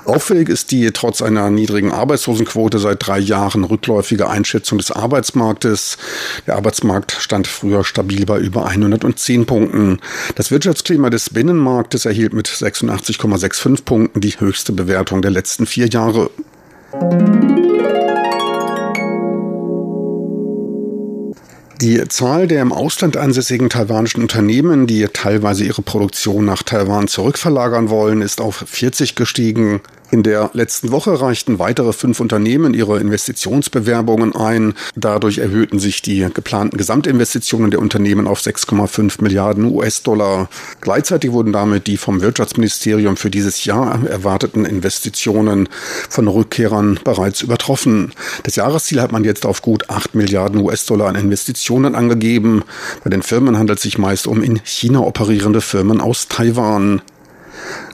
Auffällig 0.04 0.48
ist 0.48 0.70
die 0.70 0.90
trotz 0.92 1.22
einer 1.22 1.50
niedrigen 1.50 1.92
Arbeitslosenquote 1.92 2.78
seit 2.78 3.06
drei 3.06 3.18
Jahren 3.18 3.64
rückläufige 3.64 4.28
Einschätzung 4.28 4.78
des 4.78 4.90
Arbeitsmarktes. 4.90 5.98
Der 6.46 6.56
Arbeitsmarkt 6.56 7.12
stand 7.18 7.46
früher 7.46 7.84
stabil 7.84 8.26
bei 8.26 8.38
über 8.38 8.66
110 8.66 9.46
Punkten. 9.46 10.00
Das 10.34 10.50
Wirtschaftsklima 10.50 11.10
des 11.10 11.30
Binnenmarktes 11.30 12.06
erhielt 12.06 12.32
mit 12.32 12.48
86,65 12.48 13.84
Punkten 13.84 14.20
die 14.20 14.38
höchste 14.38 14.72
Bewertung 14.72 15.22
der 15.22 15.30
letzten 15.30 15.66
vier 15.66 15.86
Jahre. 15.88 16.30
Die 21.80 22.06
Zahl 22.08 22.46
der 22.46 22.60
im 22.60 22.74
Ausland 22.74 23.16
ansässigen 23.16 23.70
taiwanischen 23.70 24.20
Unternehmen, 24.20 24.86
die 24.86 25.06
teilweise 25.10 25.64
ihre 25.64 25.80
Produktion 25.80 26.44
nach 26.44 26.62
Taiwan 26.62 27.08
zurückverlagern 27.08 27.88
wollen, 27.88 28.20
ist 28.20 28.42
auf 28.42 28.64
40 28.66 29.14
gestiegen. 29.14 29.80
In 30.12 30.24
der 30.24 30.50
letzten 30.54 30.90
Woche 30.90 31.20
reichten 31.20 31.60
weitere 31.60 31.92
fünf 31.92 32.18
Unternehmen 32.18 32.74
ihre 32.74 32.98
Investitionsbewerbungen 32.98 34.34
ein. 34.34 34.74
Dadurch 34.96 35.38
erhöhten 35.38 35.78
sich 35.78 36.02
die 36.02 36.26
geplanten 36.34 36.76
Gesamtinvestitionen 36.76 37.70
der 37.70 37.80
Unternehmen 37.80 38.26
auf 38.26 38.40
6,5 38.40 39.22
Milliarden 39.22 39.66
US-Dollar. 39.66 40.48
Gleichzeitig 40.80 41.30
wurden 41.30 41.52
damit 41.52 41.86
die 41.86 41.96
vom 41.96 42.22
Wirtschaftsministerium 42.22 43.16
für 43.16 43.30
dieses 43.30 43.64
Jahr 43.64 44.04
erwarteten 44.04 44.64
Investitionen 44.64 45.68
von 46.08 46.26
Rückkehrern 46.26 46.98
bereits 47.04 47.42
übertroffen. 47.42 48.12
Das 48.42 48.56
Jahresziel 48.56 49.00
hat 49.00 49.12
man 49.12 49.22
jetzt 49.22 49.46
auf 49.46 49.62
gut 49.62 49.90
8 49.90 50.16
Milliarden 50.16 50.60
US-Dollar 50.60 51.06
an 51.06 51.14
Investitionen 51.14 51.94
angegeben. 51.94 52.64
Bei 53.04 53.10
den 53.10 53.22
Firmen 53.22 53.58
handelt 53.58 53.78
es 53.78 53.82
sich 53.84 53.96
meist 53.96 54.26
um 54.26 54.42
in 54.42 54.60
China 54.64 55.00
operierende 55.00 55.60
Firmen 55.60 56.00
aus 56.00 56.26
Taiwan. 56.26 57.00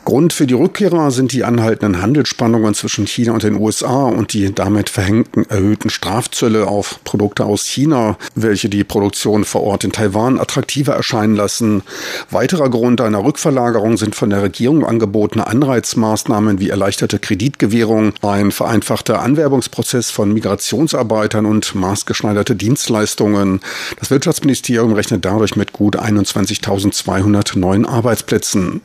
Grund 0.06 0.32
für 0.32 0.46
die 0.46 0.54
Rückkehrer 0.54 1.10
sind 1.10 1.32
die 1.32 1.42
anhaltenden 1.42 2.00
Handelsspannungen 2.00 2.74
zwischen 2.74 3.08
China 3.08 3.32
und 3.32 3.42
den 3.42 3.56
USA 3.56 4.04
und 4.04 4.34
die 4.34 4.54
damit 4.54 4.88
verhängten 4.88 5.44
erhöhten 5.50 5.90
Strafzölle 5.90 6.68
auf 6.68 7.00
Produkte 7.02 7.44
aus 7.44 7.64
China, 7.66 8.16
welche 8.36 8.68
die 8.68 8.84
Produktion 8.84 9.44
vor 9.44 9.64
Ort 9.64 9.82
in 9.82 9.90
Taiwan 9.90 10.38
attraktiver 10.38 10.94
erscheinen 10.94 11.34
lassen. 11.34 11.82
Weiterer 12.30 12.70
Grund 12.70 13.00
einer 13.00 13.24
Rückverlagerung 13.24 13.96
sind 13.96 14.14
von 14.14 14.30
der 14.30 14.44
Regierung 14.44 14.86
angebotene 14.86 15.44
Anreizmaßnahmen 15.44 16.60
wie 16.60 16.70
erleichterte 16.70 17.18
Kreditgewährung, 17.18 18.12
ein 18.22 18.52
vereinfachter 18.52 19.20
Anwerbungsprozess 19.22 20.12
von 20.12 20.32
Migrationsarbeitern 20.32 21.46
und 21.46 21.74
maßgeschneiderte 21.74 22.54
Dienstleistungen. 22.54 23.58
Das 23.98 24.12
Wirtschaftsministerium 24.12 24.92
rechnet 24.92 25.24
dadurch 25.24 25.56
mit 25.56 25.72
gut 25.72 25.98
21.200 25.98 27.58
neuen 27.58 27.84
Arbeitsplätzen. 27.84 28.82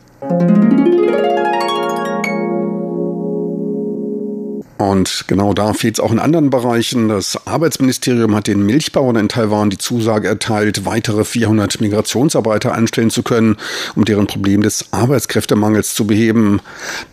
Und 4.81 5.25
genau 5.27 5.53
da 5.53 5.73
fehlt 5.73 5.97
es 5.97 5.99
auch 5.99 6.11
in 6.11 6.17
anderen 6.17 6.49
Bereichen. 6.49 7.07
Das 7.07 7.45
Arbeitsministerium 7.45 8.33
hat 8.33 8.47
den 8.47 8.65
Milchbauern 8.65 9.15
in 9.15 9.29
Taiwan 9.29 9.69
die 9.69 9.77
Zusage 9.77 10.27
erteilt, 10.27 10.85
weitere 10.85 11.23
400 11.23 11.79
Migrationsarbeiter 11.81 12.73
anstellen 12.73 13.11
zu 13.11 13.21
können, 13.21 13.57
um 13.95 14.05
deren 14.05 14.25
Problem 14.25 14.63
des 14.63 14.85
Arbeitskräftemangels 14.91 15.93
zu 15.93 16.07
beheben. 16.07 16.61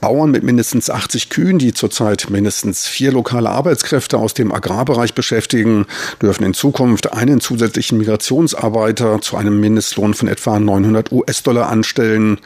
Bauern 0.00 0.30
mit 0.30 0.44
mindestens 0.44 0.88
80 0.88 1.28
Kühen, 1.28 1.58
die 1.58 1.75
zurzeit 1.75 2.30
mindestens 2.30 2.87
vier 2.87 3.12
lokale 3.12 3.50
Arbeitskräfte 3.50 4.16
aus 4.16 4.32
dem 4.32 4.50
Agrarbereich 4.50 5.12
beschäftigen, 5.12 5.84
dürfen 6.22 6.44
in 6.44 6.54
Zukunft 6.54 7.12
einen 7.12 7.42
zusätzlichen 7.42 7.98
Migrationsarbeiter 7.98 9.20
zu 9.20 9.37
einem 9.37 9.60
Mindestlohn 9.60 10.14
von 10.14 10.28
etwa 10.28 10.58
900 10.58 11.12
US-Dollar 11.12 11.68
anstellen. 11.68 12.40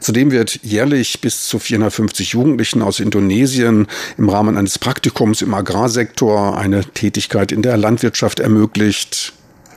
Zudem 0.00 0.32
wird 0.32 0.60
jährlich 0.62 1.22
bis 1.22 1.48
zu 1.48 1.58
450 1.58 2.32
Jugendlichen 2.32 2.82
aus 2.82 3.00
Indonesien 3.00 3.86
im 4.18 4.28
Rahmen 4.28 4.65
eines 4.66 4.80
Praktikums 4.80 5.42
im 5.42 5.54
Agrarsektor 5.54 6.58
eine 6.58 6.84
Tätigkeit 6.84 7.52
in 7.52 7.62
der 7.62 7.76
Landwirtschaft 7.76 8.40
ermöglicht. 8.40 9.32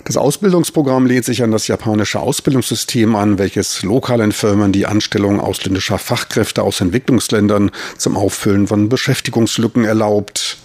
Das 0.05 0.17
Ausbildungsprogramm 0.17 1.05
lehnt 1.05 1.25
sich 1.25 1.43
an 1.43 1.51
das 1.51 1.67
japanische 1.67 2.19
Ausbildungssystem 2.19 3.15
an, 3.15 3.37
welches 3.37 3.83
lokalen 3.83 4.31
Firmen 4.31 4.71
die 4.71 4.87
Anstellung 4.87 5.39
ausländischer 5.39 5.99
Fachkräfte 5.99 6.63
aus 6.63 6.81
Entwicklungsländern 6.81 7.69
zum 7.99 8.17
Auffüllen 8.17 8.65
von 8.65 8.89
Beschäftigungslücken 8.89 9.85
erlaubt. 9.85 10.57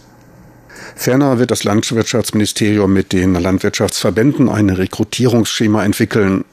Ferner 0.96 1.38
wird 1.38 1.50
das 1.50 1.64
Landwirtschaftsministerium 1.64 2.90
mit 2.90 3.12
den 3.12 3.34
Landwirtschaftsverbänden 3.34 4.48
ein 4.48 4.70
Rekrutierungsschema 4.70 5.84
entwickeln. 5.84 6.46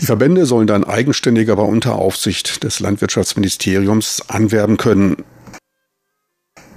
Die 0.00 0.06
Verbände 0.06 0.46
sollen 0.46 0.66
dann 0.66 0.84
eigenständig, 0.84 1.50
aber 1.50 1.66
unter 1.66 1.96
Aufsicht 1.96 2.64
des 2.64 2.80
Landwirtschaftsministeriums 2.80 4.22
anwerben 4.28 4.78
können. 4.78 5.22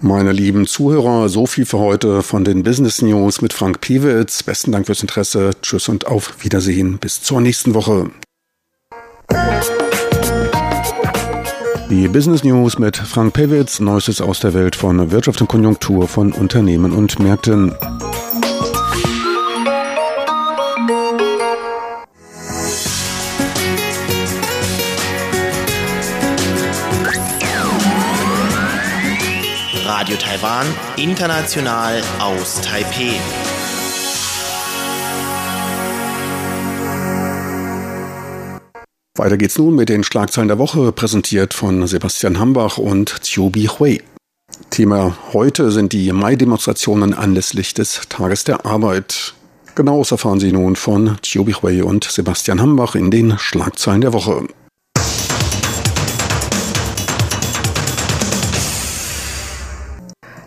Meine 0.06 0.34
lieben 0.34 0.68
Zuhörer, 0.68 1.30
so 1.30 1.46
viel 1.46 1.66
für 1.66 1.80
heute 1.80 2.24
von 2.24 2.44
den 2.44 2.64
Business 2.64 3.02
News 3.02 3.42
mit 3.42 3.54
Frank 3.54 3.80
Piewitz. 3.80 4.44
Besten 4.44 4.74
Dank 4.74 4.88
fürs 4.88 5.02
Interesse. 5.02 5.52
Tschüss 5.62 5.88
und 5.88 6.08
auf 6.08 6.44
Wiedersehen. 6.44 6.98
Bis 6.98 7.22
zur 7.22 7.40
nächsten 7.40 7.74
Woche. 7.74 8.12
Die 11.90 12.10
Business 12.10 12.44
News 12.44 12.80
mit 12.80 12.98
Frank 12.98 13.32
Pewitz, 13.32 13.80
Neuestes 13.80 14.20
aus 14.20 14.42
der 14.42 14.54
Welt 14.54 14.76
von 14.76 15.10
Wirtschaft 15.12 15.40
und 15.40 15.48
Konjunktur 15.48 16.10
von 16.10 16.34
Unternehmen 16.34 16.92
und 16.92 17.20
Märkten. 17.20 17.74
Radio 30.14 30.28
Taiwan, 30.28 30.68
international 30.98 32.02
aus 32.20 32.62
Taipeh. 32.62 33.16
Weiter 39.18 39.38
geht's 39.38 39.58
nun 39.58 39.74
mit 39.74 39.90
den 39.90 40.04
Schlagzeilen 40.04 40.50
der 40.50 40.60
Woche, 40.60 40.92
präsentiert 40.92 41.56
von 41.56 41.88
Sebastian 41.88 42.40
Hambach 42.40 42.78
und 42.78 43.22
Bi 43.52 43.68
Hui. 43.68 44.04
Thema 44.70 45.18
heute 45.34 45.72
sind 45.72 45.94
die 45.94 46.12
Mai-Demonstrationen 46.12 47.16
anlässlich 47.16 47.74
des 47.74 48.02
Tages 48.10 48.44
der 48.44 48.68
Arbeit. 48.68 49.34
Genaues 49.74 50.12
erfahren 50.12 50.40
Sie 50.40 50.52
nun 50.52 50.76
von 50.76 51.18
Bi 51.24 51.54
Hui 51.54 51.82
und 51.82 52.04
Sebastian 52.04 52.62
Hambach 52.62 52.94
in 52.94 53.10
den 53.10 53.40
Schlagzeilen 53.40 54.02
der 54.02 54.14
Woche. 54.14 54.46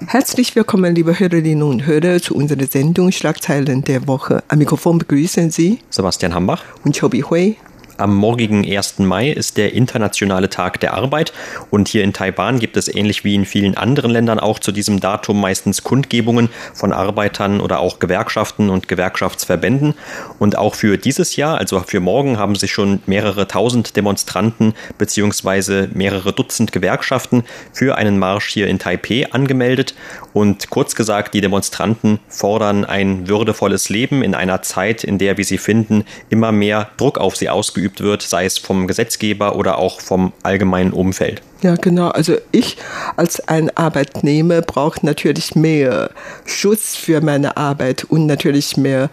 Herzlich 0.09 0.55
willkommen, 0.55 0.95
liebe 0.95 1.19
Hörerinnen 1.19 1.65
und 1.65 1.85
Hörer, 1.85 2.23
zu 2.23 2.37
unserer 2.37 2.65
Sendung 2.67 3.11
Schlagzeilen 3.11 3.83
der 3.83 4.07
Woche. 4.07 4.45
Am 4.47 4.59
Mikrofon 4.59 4.99
begrüßen 4.99 5.51
Sie 5.51 5.81
Sebastian 5.91 6.33
Hambach 6.33 6.63
und 6.85 6.97
Chobi 6.97 7.23
Hui. 7.23 7.57
Am 7.99 8.15
morgigen 8.15 8.71
1. 8.71 8.99
Mai 8.99 9.31
ist 9.31 9.57
der 9.57 9.73
internationale 9.73 10.51
Tag 10.51 10.81
der 10.81 10.93
Arbeit 10.93 11.33
und 11.71 11.89
hier 11.89 12.05
in 12.05 12.13
Taiwan 12.13 12.59
gibt 12.59 12.77
es 12.77 12.95
ähnlich 12.95 13.25
wie 13.25 13.35
in 13.35 13.47
vielen 13.47 13.75
anderen 13.75 14.11
Ländern 14.11 14.39
auch 14.39 14.59
zu 14.59 14.71
diesem 14.71 15.01
Datum 15.01 15.41
meistens 15.41 15.83
Kundgebungen 15.83 16.51
von 16.75 16.93
Arbeitern 16.93 17.59
oder 17.59 17.79
auch 17.79 17.99
Gewerkschaften 17.99 18.69
und 18.69 18.87
Gewerkschaftsverbänden. 18.89 19.95
Und 20.39 20.59
auch 20.59 20.75
für 20.75 20.99
dieses 20.99 21.37
Jahr, 21.37 21.57
also 21.57 21.81
für 21.81 22.01
morgen, 22.01 22.37
haben 22.39 22.55
sich 22.55 22.71
schon 22.71 23.01
mehrere 23.07 23.49
tausend 23.49 23.97
Demonstranten 23.97 24.75
bzw. 24.99 25.89
mehrere 25.95 26.35
Dutzend 26.35 26.73
Gewerkschaften 26.73 27.45
für 27.73 27.97
einen 27.97 28.19
Marsch 28.19 28.49
hier 28.49 28.67
in 28.67 28.79
Taipeh 28.79 29.29
angemeldet. 29.31 29.95
Und 30.35 30.69
kurz 30.69 30.95
gesagt, 30.97 31.33
die 31.33 31.41
Demonstranten 31.41 32.19
fordern 32.29 32.85
ein 32.85 33.27
würdevolles 33.27 33.89
Leben 33.89 34.23
in 34.23 34.35
einer 34.35 34.61
Zeit, 34.61 35.03
in 35.03 35.17
der, 35.17 35.39
wie 35.39 35.45
sie 35.45 35.57
finden, 35.57 36.05
immer 36.29 36.53
mehr 36.53 36.91
Druck 36.99 37.17
auf 37.17 37.37
sie 37.37 37.49
ausgeübt 37.49 37.86
ausgeübt 37.87 38.01
wird, 38.01 38.23
sei 38.23 38.45
es 38.45 38.59
vom 38.59 38.87
Gesetzgeber 38.87 39.57
oder 39.57 39.79
auch 39.79 40.01
vom 40.01 40.33
allgemeinen 40.43 40.93
Umfeld. 40.93 41.43
Ja, 41.63 41.77
genau. 41.77 42.09
Also 42.09 42.37
ich 42.53 42.77
als 43.17 43.41
ein 43.49 43.71
Arbeitnehmer 43.77 44.63
brauche 44.63 45.05
natürlich 45.05 45.55
mehr 45.55 46.11
Schutz 46.45 46.97
für 46.97 47.21
meine 47.21 47.57
Arbeit 47.57 48.05
und 48.05 48.27
natürlich 48.27 48.77
mehr 48.77 49.09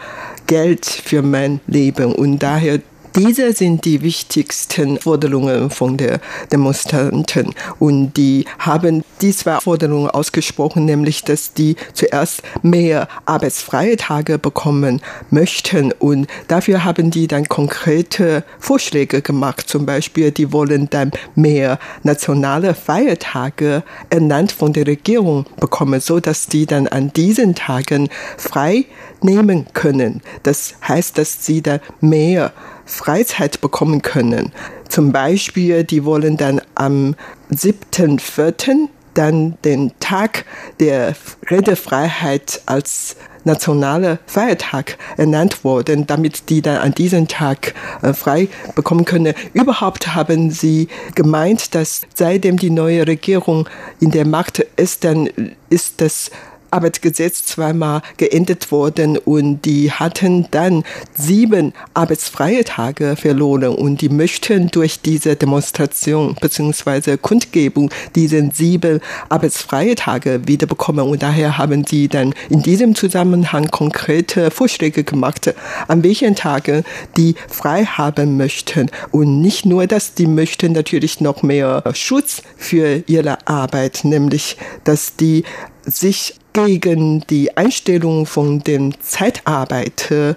Geld 0.48 0.86
für 0.86 1.22
mein 1.22 1.62
Leben. 1.68 2.14
Und 2.14 2.40
daher 2.40 2.80
diese 3.16 3.54
sind 3.54 3.86
die 3.86 4.02
wichtigsten 4.02 5.00
Forderungen 5.00 5.70
von 5.70 5.98
der 5.98 6.20
Demonstranten 6.52 7.54
und 7.80 8.14
die 8.18 8.46
haben 8.60 9.04
die 9.22 9.32
zwei 9.36 9.60
Forderungen 9.60 10.10
ausgesprochen, 10.10 10.86
nämlich 10.86 11.24
dass 11.24 11.54
die 11.54 11.76
zuerst 11.94 12.42
mehr 12.64 13.08
arbeitsfreie 13.26 13.98
Tage 13.98 14.40
bekommen 14.40 15.02
möchten 15.30 15.92
und 15.92 16.28
dafür 16.48 16.84
haben 16.84 17.12
die 17.12 17.28
dann 17.28 17.48
konkrete 17.48 18.44
Vorschläge 18.60 19.22
gemacht. 19.22 19.70
Zum 19.70 19.86
Beispiel, 19.86 20.32
die 20.32 20.52
wollen 20.52 20.90
dann 20.90 21.12
mehr 21.36 21.80
nationale 22.04 22.74
Feiertage 22.74 23.84
ernannt 24.10 24.52
von 24.52 24.74
der 24.74 24.88
Regierung 24.88 25.46
bekommen, 25.60 26.00
so 26.00 26.20
dass 26.20 26.48
die 26.48 26.66
dann 26.66 26.88
an 26.88 27.14
diesen 27.14 27.56
Tagen 27.56 28.10
frei 28.38 28.86
nehmen 29.22 29.68
können. 29.74 30.22
Das 30.44 30.76
heißt, 30.88 31.18
dass 31.18 31.46
sie 31.46 31.62
dann 31.62 31.80
mehr 32.02 32.54
Freizeit 32.86 33.62
bekommen 33.62 34.02
können. 34.02 34.52
Zum 34.90 35.12
Beispiel, 35.12 35.84
die 35.84 36.06
wollen 36.06 36.38
dann 36.38 36.62
am 36.76 37.16
7.4. 37.52 38.90
dann 39.14 39.58
den 39.64 39.92
Tag 40.00 40.46
der 40.80 41.16
Redefreiheit 41.50 42.62
als 42.66 43.16
nationaler 43.46 44.20
Feiertag 44.26 44.98
ernannt 45.18 45.64
worden, 45.64 46.08
damit 46.08 46.50
die 46.50 46.62
dann 46.62 46.78
an 46.78 46.94
diesem 46.94 47.28
Tag 47.28 47.74
äh, 48.02 48.14
frei 48.14 48.48
bekommen 48.76 49.06
können. 49.06 49.34
Überhaupt 49.54 50.16
haben 50.16 50.52
sie 50.52 50.88
gemeint, 51.16 51.76
dass 51.76 52.02
seitdem 52.14 52.58
die 52.58 52.70
neue 52.70 53.06
Regierung 53.08 53.68
in 54.00 54.12
der 54.12 54.26
Macht 54.26 54.60
ist, 54.78 55.04
dann 55.04 55.30
ist 55.70 56.02
das 56.02 56.32
Arbeitsgesetz 56.74 57.46
zweimal 57.46 58.02
geändert 58.18 58.72
worden 58.72 59.18
und 59.18 59.62
die 59.66 59.92
hatten 59.92 60.48
dann 60.52 60.84
sieben 61.16 61.74
arbeitsfreie 61.94 62.64
Tage 62.64 63.16
verloren 63.16 63.76
und 63.76 64.02
die 64.02 64.10
möchten 64.10 64.70
durch 64.70 65.00
diese 65.00 65.36
Demonstration 65.36 66.36
bzw. 66.42 67.18
Kundgebung 67.18 67.92
diese 68.16 68.50
sieben 68.52 69.00
arbeitsfreie 69.30 69.96
Tage 69.96 70.42
wiederbekommen 70.48 71.08
und 71.08 71.22
daher 71.22 71.58
haben 71.58 71.86
sie 71.86 72.08
dann 72.08 72.34
in 72.50 72.64
diesem 72.64 72.96
Zusammenhang 72.96 73.70
konkrete 73.70 74.52
Vorschläge 74.52 75.04
gemacht, 75.04 75.54
an 75.88 76.04
welchen 76.04 76.36
Tagen 76.36 76.84
die 77.18 77.36
frei 77.48 77.86
haben 77.86 78.38
möchten 78.38 78.90
und 79.12 79.42
nicht 79.42 79.66
nur 79.66 79.86
das, 79.88 80.16
die 80.16 80.28
möchten 80.28 80.74
natürlich 80.74 81.22
noch 81.22 81.44
mehr 81.44 81.84
Schutz 81.94 82.42
für 82.58 83.04
ihre 83.08 83.48
Arbeit, 83.48 84.02
nämlich 84.04 84.58
dass 84.84 85.16
die 85.16 85.44
sich 85.86 86.36
gegen 86.54 87.22
die 87.28 87.58
Einstellung 87.58 88.26
von 88.26 88.60
den 88.60 88.96
Zeitarbeit 89.02 90.12
äh, 90.12 90.36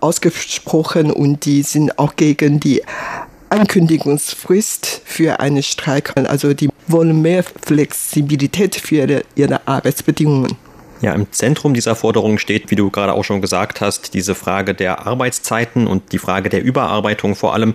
ausgesprochen 0.00 1.10
und 1.10 1.44
die 1.44 1.62
sind 1.62 1.98
auch 1.98 2.16
gegen 2.16 2.60
die 2.60 2.82
Ankündigungsfrist 3.50 5.02
für 5.04 5.40
einen 5.40 5.62
Streik. 5.62 6.12
Also 6.16 6.54
die 6.54 6.68
wollen 6.88 7.22
mehr 7.22 7.44
Flexibilität 7.44 8.74
für 8.74 9.22
ihre 9.34 9.68
Arbeitsbedingungen. 9.68 10.56
Ja, 11.02 11.12
im 11.12 11.30
Zentrum 11.30 11.74
dieser 11.74 11.94
Forderung 11.94 12.38
steht, 12.38 12.70
wie 12.70 12.74
du 12.74 12.90
gerade 12.90 13.12
auch 13.12 13.22
schon 13.22 13.42
gesagt 13.42 13.82
hast, 13.82 14.14
diese 14.14 14.34
Frage 14.34 14.74
der 14.74 15.06
Arbeitszeiten 15.06 15.86
und 15.86 16.12
die 16.12 16.18
Frage 16.18 16.48
der 16.48 16.62
Überarbeitung 16.62 17.34
vor 17.34 17.52
allem. 17.52 17.74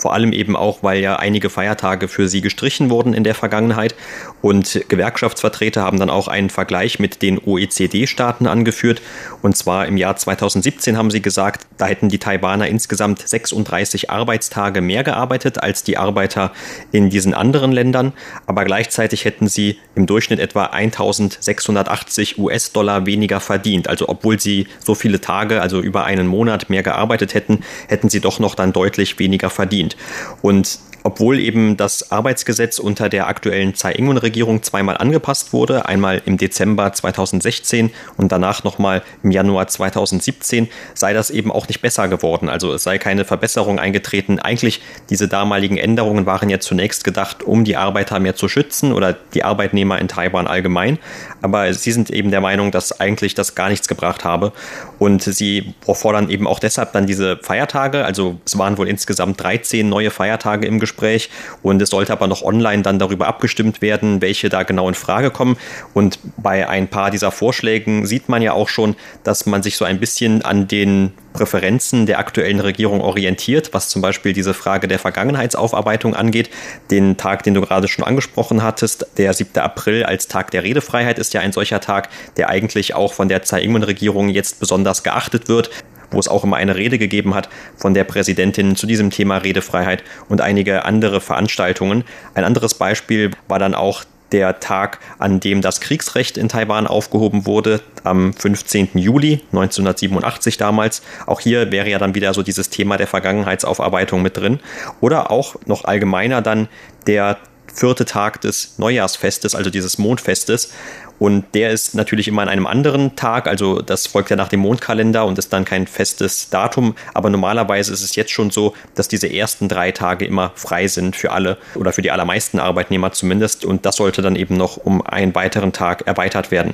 Vor 0.00 0.14
allem 0.14 0.32
eben 0.32 0.56
auch, 0.56 0.82
weil 0.82 1.02
ja 1.02 1.16
einige 1.16 1.50
Feiertage 1.50 2.08
für 2.08 2.26
sie 2.26 2.40
gestrichen 2.40 2.88
wurden 2.88 3.12
in 3.12 3.22
der 3.22 3.34
Vergangenheit. 3.34 3.94
Und 4.40 4.80
Gewerkschaftsvertreter 4.88 5.82
haben 5.82 5.98
dann 5.98 6.08
auch 6.08 6.26
einen 6.26 6.48
Vergleich 6.48 6.98
mit 6.98 7.20
den 7.20 7.38
OECD-Staaten 7.38 8.46
angeführt. 8.46 9.02
Und 9.42 9.58
zwar 9.58 9.86
im 9.86 9.98
Jahr 9.98 10.16
2017 10.16 10.96
haben 10.96 11.10
sie 11.10 11.20
gesagt, 11.20 11.66
da 11.76 11.84
hätten 11.84 12.08
die 12.08 12.16
Taiwaner 12.16 12.66
insgesamt 12.68 13.28
36 13.28 14.08
Arbeitstage 14.08 14.80
mehr 14.80 15.04
gearbeitet 15.04 15.62
als 15.62 15.84
die 15.84 15.98
Arbeiter 15.98 16.52
in 16.92 17.10
diesen 17.10 17.34
anderen 17.34 17.70
Ländern. 17.70 18.14
Aber 18.46 18.64
gleichzeitig 18.64 19.26
hätten 19.26 19.48
sie 19.48 19.76
im 19.94 20.06
Durchschnitt 20.06 20.40
etwa 20.40 20.64
1680 20.64 22.38
US-Dollar 22.38 23.04
weniger 23.04 23.38
verdient. 23.40 23.86
Also 23.86 24.08
obwohl 24.08 24.40
sie 24.40 24.66
so 24.82 24.94
viele 24.94 25.20
Tage, 25.20 25.60
also 25.60 25.82
über 25.82 26.04
einen 26.04 26.26
Monat 26.26 26.70
mehr 26.70 26.82
gearbeitet 26.82 27.34
hätten, 27.34 27.60
hätten 27.88 28.08
sie 28.08 28.20
doch 28.20 28.38
noch 28.38 28.54
dann 28.54 28.72
deutlich 28.72 29.18
weniger 29.18 29.50
verdient 29.50 29.89
sind. 29.90 29.96
Und 30.42 30.78
obwohl 31.02 31.40
eben 31.40 31.76
das 31.76 32.12
Arbeitsgesetz 32.12 32.78
unter 32.78 33.08
der 33.08 33.26
aktuellen 33.26 33.74
Tsai 33.74 33.92
Ing-wen-Regierung 33.92 34.62
zweimal 34.62 34.98
angepasst 34.98 35.52
wurde, 35.52 35.86
einmal 35.86 36.20
im 36.26 36.36
Dezember 36.36 36.92
2016 36.92 37.90
und 38.18 38.32
danach 38.32 38.64
nochmal 38.64 39.02
im 39.22 39.30
Januar 39.30 39.66
2017, 39.66 40.68
sei 40.94 41.14
das 41.14 41.30
eben 41.30 41.50
auch 41.50 41.68
nicht 41.68 41.80
besser 41.80 42.08
geworden. 42.08 42.48
Also 42.50 42.74
es 42.74 42.82
sei 42.82 42.98
keine 42.98 43.24
Verbesserung 43.24 43.78
eingetreten. 43.78 44.38
Eigentlich 44.38 44.82
diese 45.08 45.26
damaligen 45.26 45.78
Änderungen 45.78 46.26
waren 46.26 46.50
ja 46.50 46.60
zunächst 46.60 47.04
gedacht, 47.04 47.42
um 47.42 47.64
die 47.64 47.76
Arbeiter 47.76 48.20
mehr 48.20 48.36
zu 48.36 48.48
schützen 48.48 48.92
oder 48.92 49.16
die 49.34 49.42
Arbeitnehmer 49.42 49.98
in 49.98 50.08
Taiwan 50.08 50.46
allgemein. 50.46 50.98
Aber 51.40 51.72
sie 51.72 51.92
sind 51.92 52.10
eben 52.10 52.30
der 52.30 52.42
Meinung, 52.42 52.72
dass 52.72 53.00
eigentlich 53.00 53.34
das 53.34 53.54
gar 53.54 53.70
nichts 53.70 53.88
gebracht 53.88 54.24
habe. 54.24 54.52
Und 54.98 55.22
sie 55.22 55.74
fordern 55.80 56.28
eben 56.28 56.46
auch 56.46 56.58
deshalb 56.58 56.92
dann 56.92 57.06
diese 57.06 57.38
Feiertage. 57.38 58.04
Also 58.04 58.38
es 58.44 58.58
waren 58.58 58.76
wohl 58.76 58.88
insgesamt 58.88 59.42
13 59.42 59.79
neue 59.88 60.10
Feiertage 60.10 60.66
im 60.66 60.80
Gespräch. 60.80 61.30
Und 61.62 61.80
es 61.80 61.90
sollte 61.90 62.12
aber 62.12 62.26
noch 62.26 62.42
online 62.42 62.82
dann 62.82 62.98
darüber 62.98 63.26
abgestimmt 63.26 63.82
werden, 63.82 64.20
welche 64.20 64.48
da 64.48 64.62
genau 64.62 64.88
in 64.88 64.94
Frage 64.94 65.30
kommen. 65.30 65.56
Und 65.94 66.18
bei 66.36 66.68
ein 66.68 66.88
paar 66.88 67.10
dieser 67.10 67.30
Vorschlägen 67.30 68.06
sieht 68.06 68.28
man 68.28 68.42
ja 68.42 68.52
auch 68.52 68.68
schon, 68.68 68.96
dass 69.24 69.46
man 69.46 69.62
sich 69.62 69.76
so 69.76 69.84
ein 69.84 70.00
bisschen 70.00 70.42
an 70.42 70.68
den 70.68 71.12
Präferenzen 71.32 72.06
der 72.06 72.18
aktuellen 72.18 72.60
Regierung 72.60 73.00
orientiert, 73.00 73.72
was 73.72 73.88
zum 73.88 74.02
Beispiel 74.02 74.32
diese 74.32 74.54
Frage 74.54 74.88
der 74.88 74.98
Vergangenheitsaufarbeitung 74.98 76.14
angeht. 76.14 76.50
Den 76.90 77.16
Tag, 77.16 77.44
den 77.44 77.54
du 77.54 77.60
gerade 77.60 77.88
schon 77.88 78.04
angesprochen 78.04 78.62
hattest, 78.62 79.06
der 79.16 79.32
7. 79.32 79.60
April 79.60 80.04
als 80.04 80.28
Tag 80.28 80.50
der 80.50 80.64
Redefreiheit 80.64 81.18
ist 81.18 81.32
ja 81.32 81.40
ein 81.40 81.52
solcher 81.52 81.80
Tag, 81.80 82.08
der 82.36 82.48
eigentlich 82.48 82.94
auch 82.94 83.12
von 83.12 83.28
der 83.28 83.42
Tsai 83.42 83.62
Ing-wen-Regierung 83.62 84.28
jetzt 84.28 84.60
besonders 84.60 85.02
geachtet 85.02 85.48
wird 85.48 85.70
wo 86.10 86.18
es 86.18 86.28
auch 86.28 86.44
immer 86.44 86.56
eine 86.56 86.76
Rede 86.76 86.98
gegeben 86.98 87.34
hat 87.34 87.48
von 87.76 87.94
der 87.94 88.04
Präsidentin 88.04 88.76
zu 88.76 88.86
diesem 88.86 89.10
Thema 89.10 89.38
Redefreiheit 89.38 90.02
und 90.28 90.40
einige 90.40 90.84
andere 90.84 91.20
Veranstaltungen. 91.20 92.04
Ein 92.34 92.44
anderes 92.44 92.74
Beispiel 92.74 93.30
war 93.48 93.58
dann 93.58 93.74
auch 93.74 94.04
der 94.32 94.60
Tag, 94.60 94.98
an 95.18 95.40
dem 95.40 95.60
das 95.60 95.80
Kriegsrecht 95.80 96.38
in 96.38 96.48
Taiwan 96.48 96.86
aufgehoben 96.86 97.46
wurde, 97.46 97.80
am 98.04 98.32
15. 98.32 98.90
Juli 98.94 99.42
1987 99.52 100.56
damals. 100.56 101.02
Auch 101.26 101.40
hier 101.40 101.72
wäre 101.72 101.88
ja 101.88 101.98
dann 101.98 102.14
wieder 102.14 102.32
so 102.34 102.42
dieses 102.42 102.70
Thema 102.70 102.96
der 102.96 103.06
Vergangenheitsaufarbeitung 103.06 104.22
mit 104.22 104.36
drin. 104.36 104.60
Oder 105.00 105.30
auch 105.30 105.56
noch 105.66 105.84
allgemeiner 105.84 106.42
dann 106.42 106.68
der 107.06 107.38
vierte 107.72 108.04
Tag 108.04 108.40
des 108.40 108.78
Neujahrsfestes, 108.78 109.54
also 109.54 109.70
dieses 109.70 109.98
Mondfestes. 109.98 110.72
Und 111.20 111.44
der 111.54 111.70
ist 111.70 111.94
natürlich 111.94 112.26
immer 112.28 112.42
an 112.42 112.48
einem 112.48 112.66
anderen 112.66 113.14
Tag, 113.14 113.46
also 113.46 113.82
das 113.82 114.06
folgt 114.06 114.30
ja 114.30 114.36
nach 114.36 114.48
dem 114.48 114.60
Mondkalender 114.60 115.26
und 115.26 115.38
ist 115.38 115.52
dann 115.52 115.66
kein 115.66 115.86
festes 115.86 116.48
Datum. 116.48 116.96
Aber 117.12 117.28
normalerweise 117.28 117.92
ist 117.92 118.02
es 118.02 118.16
jetzt 118.16 118.32
schon 118.32 118.50
so, 118.50 118.74
dass 118.94 119.06
diese 119.06 119.30
ersten 119.30 119.68
drei 119.68 119.92
Tage 119.92 120.24
immer 120.24 120.50
frei 120.54 120.88
sind 120.88 121.14
für 121.14 121.30
alle 121.30 121.58
oder 121.74 121.92
für 121.92 122.00
die 122.00 122.10
allermeisten 122.10 122.58
Arbeitnehmer 122.58 123.12
zumindest. 123.12 123.66
Und 123.66 123.84
das 123.84 123.96
sollte 123.96 124.22
dann 124.22 124.34
eben 124.34 124.56
noch 124.56 124.78
um 124.78 125.02
einen 125.02 125.34
weiteren 125.34 125.72
Tag 125.74 126.06
erweitert 126.06 126.50
werden. 126.50 126.72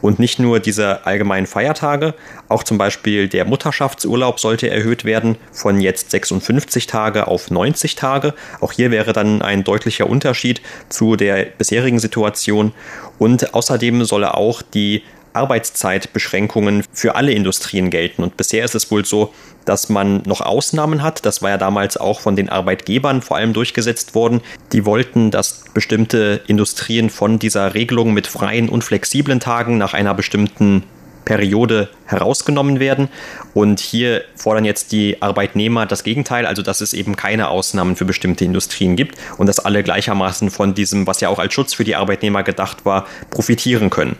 Und 0.00 0.20
nicht 0.20 0.38
nur 0.38 0.60
diese 0.60 1.04
allgemeinen 1.04 1.48
Feiertage, 1.48 2.14
auch 2.48 2.62
zum 2.62 2.78
Beispiel 2.78 3.28
der 3.28 3.46
Mutterschaftsurlaub 3.46 4.38
sollte 4.38 4.70
erhöht 4.70 5.04
werden 5.04 5.36
von 5.50 5.80
jetzt 5.80 6.12
56 6.12 6.86
Tage 6.86 7.26
auf 7.26 7.50
90 7.50 7.96
Tage. 7.96 8.34
Auch 8.60 8.70
hier 8.70 8.92
wäre 8.92 9.12
dann 9.12 9.42
ein 9.42 9.64
deutlicher 9.64 10.08
Unterschied 10.08 10.62
zu 10.88 11.16
der 11.16 11.46
bisherigen 11.46 11.98
Situation. 11.98 12.72
Und 13.18 13.54
außerdem 13.54 14.04
solle 14.04 14.34
auch 14.34 14.62
die 14.62 15.02
Arbeitszeitbeschränkungen 15.32 16.84
für 16.92 17.14
alle 17.14 17.32
Industrien 17.32 17.90
gelten. 17.90 18.22
Und 18.22 18.36
bisher 18.36 18.64
ist 18.64 18.74
es 18.74 18.90
wohl 18.90 19.04
so, 19.04 19.32
dass 19.64 19.88
man 19.88 20.22
noch 20.24 20.40
Ausnahmen 20.40 21.02
hat. 21.02 21.24
Das 21.26 21.42
war 21.42 21.50
ja 21.50 21.58
damals 21.58 21.96
auch 21.96 22.20
von 22.20 22.36
den 22.36 22.48
Arbeitgebern 22.48 23.22
vor 23.22 23.36
allem 23.36 23.52
durchgesetzt 23.52 24.14
worden. 24.14 24.40
Die 24.72 24.84
wollten, 24.84 25.30
dass 25.30 25.64
bestimmte 25.74 26.40
Industrien 26.46 27.10
von 27.10 27.38
dieser 27.38 27.74
Regelung 27.74 28.14
mit 28.14 28.26
freien 28.26 28.68
und 28.68 28.82
flexiblen 28.82 29.40
Tagen 29.40 29.78
nach 29.78 29.94
einer 29.94 30.14
bestimmten 30.14 30.84
Periode 31.28 31.90
herausgenommen 32.06 32.80
werden. 32.80 33.08
Und 33.52 33.80
hier 33.80 34.22
fordern 34.34 34.64
jetzt 34.64 34.92
die 34.92 35.20
Arbeitnehmer 35.20 35.84
das 35.84 36.02
Gegenteil, 36.02 36.46
also 36.46 36.62
dass 36.62 36.80
es 36.80 36.94
eben 36.94 37.16
keine 37.16 37.48
Ausnahmen 37.48 37.96
für 37.96 38.06
bestimmte 38.06 38.46
Industrien 38.46 38.96
gibt 38.96 39.18
und 39.36 39.46
dass 39.46 39.60
alle 39.60 39.82
gleichermaßen 39.82 40.50
von 40.50 40.72
diesem, 40.72 41.06
was 41.06 41.20
ja 41.20 41.28
auch 41.28 41.38
als 41.38 41.52
Schutz 41.52 41.74
für 41.74 41.84
die 41.84 41.96
Arbeitnehmer 41.96 42.44
gedacht 42.44 42.86
war, 42.86 43.06
profitieren 43.28 43.90
können. 43.90 44.16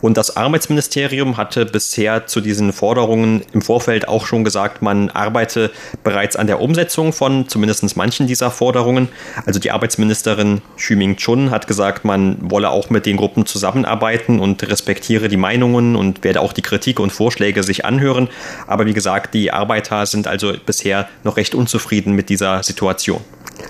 Und 0.00 0.16
das 0.16 0.36
Arbeitsministerium 0.36 1.36
hatte 1.36 1.64
bisher 1.66 2.26
zu 2.26 2.40
diesen 2.40 2.72
Forderungen 2.72 3.42
im 3.52 3.62
Vorfeld 3.62 4.08
auch 4.08 4.26
schon 4.26 4.44
gesagt, 4.44 4.82
man 4.82 5.10
arbeite 5.10 5.70
bereits 6.04 6.36
an 6.36 6.46
der 6.46 6.60
Umsetzung 6.60 7.12
von 7.12 7.48
zumindest 7.48 7.96
manchen 7.96 8.26
dieser 8.26 8.50
Forderungen. 8.50 9.08
Also 9.46 9.58
die 9.58 9.70
Arbeitsministerin 9.70 10.62
Xu 10.76 10.96
Ming-chun 10.96 11.50
hat 11.50 11.66
gesagt, 11.66 12.04
man 12.04 12.36
wolle 12.40 12.70
auch 12.70 12.90
mit 12.90 13.06
den 13.06 13.16
Gruppen 13.16 13.46
zusammenarbeiten 13.46 14.40
und 14.40 14.62
respektiere 14.68 15.28
die 15.28 15.36
Meinungen 15.36 15.96
und 15.96 16.24
werde 16.24 16.40
auch 16.40 16.52
die 16.52 16.62
Kritik 16.62 17.00
und 17.00 17.10
Vorschläge 17.10 17.62
sich 17.62 17.84
anhören. 17.84 18.28
Aber 18.66 18.86
wie 18.86 18.94
gesagt, 18.94 19.34
die 19.34 19.52
Arbeiter 19.52 20.06
sind 20.06 20.26
also 20.26 20.54
bisher 20.64 21.08
noch 21.24 21.36
recht 21.36 21.54
unzufrieden 21.54 22.12
mit 22.12 22.28
dieser 22.28 22.62
Situation. 22.62 23.20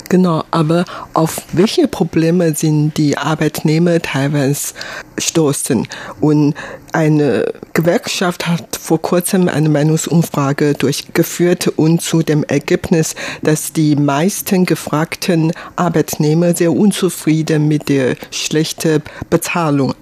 Genau, 0.09 0.45
aber 0.51 0.85
auf 1.15 1.43
welche 1.53 1.89
Probleme 1.89 2.55
sind 2.55 2.97
die 2.97 3.19
Arbeitnehmer 3.19 4.01
teilweise 4.01 4.75
stoßen? 5.19 5.89
Und 6.21 6.55
eine 6.93 7.53
Gewerkschaft 7.73 8.47
hat 8.47 8.77
vor 8.77 9.03
kurzem 9.03 9.49
eine 9.49 9.69
Meinungsumfrage 9.69 10.75
durchgeführt 10.75 11.69
und 11.69 12.03
zu 12.03 12.23
dem 12.23 12.45
Ergebnis, 12.45 13.15
dass 13.43 13.73
die 13.73 13.97
meisten 13.97 14.65
gefragten 14.65 15.53
Arbeitnehmer 15.75 16.55
sehr 16.55 16.73
unzufrieden 16.73 17.67
mit 17.67 17.89
der 17.89 18.17
schlechten 18.31 19.03
Bezahlung 19.29 19.95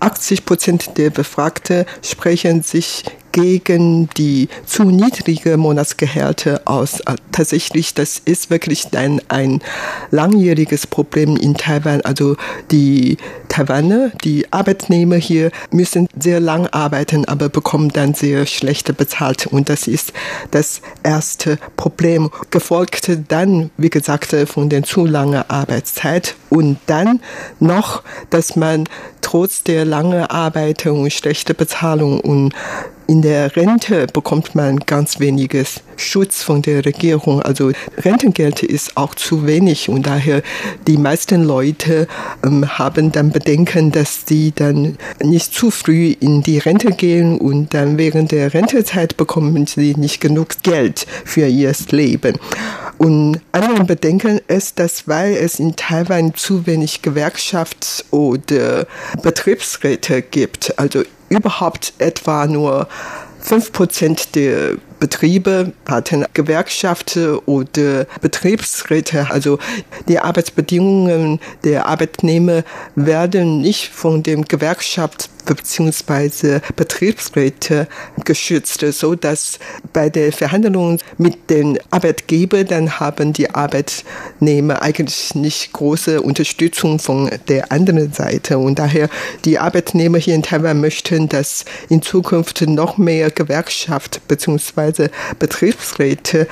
80 0.00 0.44
Prozent 0.44 0.98
der 0.98 1.10
Befragten 1.10 1.84
sprechen 2.02 2.62
sich 2.62 3.04
gegen 3.38 4.08
die 4.16 4.48
zu 4.66 4.82
niedrige 4.82 5.56
Monatsgehälter 5.56 6.62
aus. 6.64 6.98
Äh, 7.00 7.14
tatsächlich, 7.30 7.94
das 7.94 8.20
ist 8.24 8.50
wirklich 8.50 8.88
ein, 8.96 9.20
ein 9.28 9.60
langjähriges 10.10 10.88
Problem 10.88 11.36
in 11.36 11.54
Taiwan. 11.54 12.00
Also 12.00 12.36
die 12.72 13.16
Taiwaner, 13.48 14.10
die 14.24 14.52
Arbeitnehmer 14.52 15.14
hier 15.14 15.52
müssen 15.70 16.08
sehr 16.18 16.40
lang 16.40 16.66
arbeiten, 16.66 17.26
aber 17.26 17.48
bekommen 17.48 17.90
dann 17.90 18.14
sehr 18.14 18.44
schlechte 18.46 18.92
bezahlt. 18.92 19.46
Und 19.46 19.68
das 19.68 19.86
ist 19.86 20.12
das 20.50 20.80
erste 21.04 21.58
Problem. 21.76 22.30
Gefolgt 22.50 23.08
dann, 23.28 23.70
wie 23.76 23.90
gesagt, 23.90 24.34
von 24.46 24.68
der 24.68 24.82
zu 24.82 25.06
langen 25.06 25.44
Arbeitszeit. 25.48 26.34
Und 26.50 26.78
dann 26.86 27.20
noch, 27.60 28.02
dass 28.30 28.56
man 28.56 28.88
trotz 29.20 29.62
der 29.62 29.84
langen 29.84 30.24
Arbeit 30.24 30.86
und 30.86 31.12
schlechter 31.12 31.54
Bezahlung 31.54 32.20
und 32.20 32.54
in 33.10 33.22
der 33.22 33.56
Rente 33.56 34.06
bekommt 34.06 34.54
man 34.54 34.80
ganz 34.80 35.18
weniges 35.18 35.80
Schutz 35.96 36.42
von 36.42 36.60
der 36.60 36.84
Regierung. 36.84 37.40
Also 37.40 37.72
Rentengeld 37.96 38.62
ist 38.62 38.98
auch 38.98 39.14
zu 39.14 39.46
wenig 39.46 39.88
und 39.88 40.06
daher 40.06 40.42
die 40.86 40.98
meisten 40.98 41.42
Leute 41.42 42.06
ähm, 42.44 42.78
haben 42.78 43.10
dann 43.10 43.30
Bedenken, 43.30 43.92
dass 43.92 44.26
sie 44.26 44.52
dann 44.54 44.98
nicht 45.22 45.54
zu 45.54 45.70
früh 45.70 46.14
in 46.20 46.42
die 46.42 46.58
Rente 46.58 46.90
gehen 46.90 47.38
und 47.38 47.72
dann 47.72 47.96
während 47.96 48.30
der 48.30 48.52
Rentezeit 48.52 49.16
bekommen 49.16 49.66
sie 49.66 49.94
nicht 49.96 50.20
genug 50.20 50.62
Geld 50.62 51.06
für 51.24 51.46
ihr 51.46 51.72
Leben. 51.90 52.34
Und 52.98 53.40
andere 53.52 53.84
Bedenken 53.84 54.40
ist, 54.48 54.78
dass 54.80 55.06
weil 55.06 55.34
es 55.34 55.60
in 55.60 55.76
Taiwan 55.76 56.34
zu 56.34 56.66
wenig 56.66 57.00
Gewerkschafts- 57.02 58.04
oder 58.10 58.86
Betriebsräte 59.22 60.20
gibt, 60.20 60.78
also 60.78 61.04
überhaupt 61.28 61.92
etwa 61.98 62.46
nur 62.46 62.88
5% 63.42 64.32
der 64.34 64.76
Betriebe 65.00 65.72
hatten 65.88 66.24
Gewerkschaften 66.34 67.38
oder 67.46 68.06
Betriebsräte. 68.20 69.30
Also 69.30 69.58
die 70.08 70.18
Arbeitsbedingungen 70.18 71.40
der 71.64 71.86
Arbeitnehmer 71.86 72.62
werden 72.94 73.60
nicht 73.60 73.88
von 73.88 74.22
dem 74.22 74.44
Gewerkschaft 74.44 75.30
bzw. 75.48 76.60
Betriebsräte 76.76 77.88
geschützt, 78.24 78.84
so 78.92 79.14
dass 79.14 79.58
bei 79.92 80.10
der 80.10 80.32
Verhandlung 80.32 80.98
mit 81.16 81.50
den 81.50 81.78
Arbeitgebern 81.90 82.66
dann 82.66 83.00
haben 83.00 83.32
die 83.32 83.54
Arbeitnehmer 83.54 84.82
eigentlich 84.82 85.34
nicht 85.34 85.72
große 85.72 86.20
Unterstützung 86.20 86.98
von 86.98 87.30
der 87.48 87.72
anderen 87.72 88.12
Seite 88.12 88.58
und 88.58 88.78
daher 88.78 89.08
die 89.44 89.58
Arbeitnehmer 89.58 90.18
hier 90.18 90.34
in 90.34 90.42
Taiwan 90.42 90.80
möchten, 90.80 91.28
dass 91.28 91.64
in 91.88 92.02
Zukunft 92.02 92.60
noch 92.62 92.98
mehr 92.98 93.30
Gewerkschaft 93.30 94.20
bzw. 94.28 94.87
Betriebsräte 95.38 96.46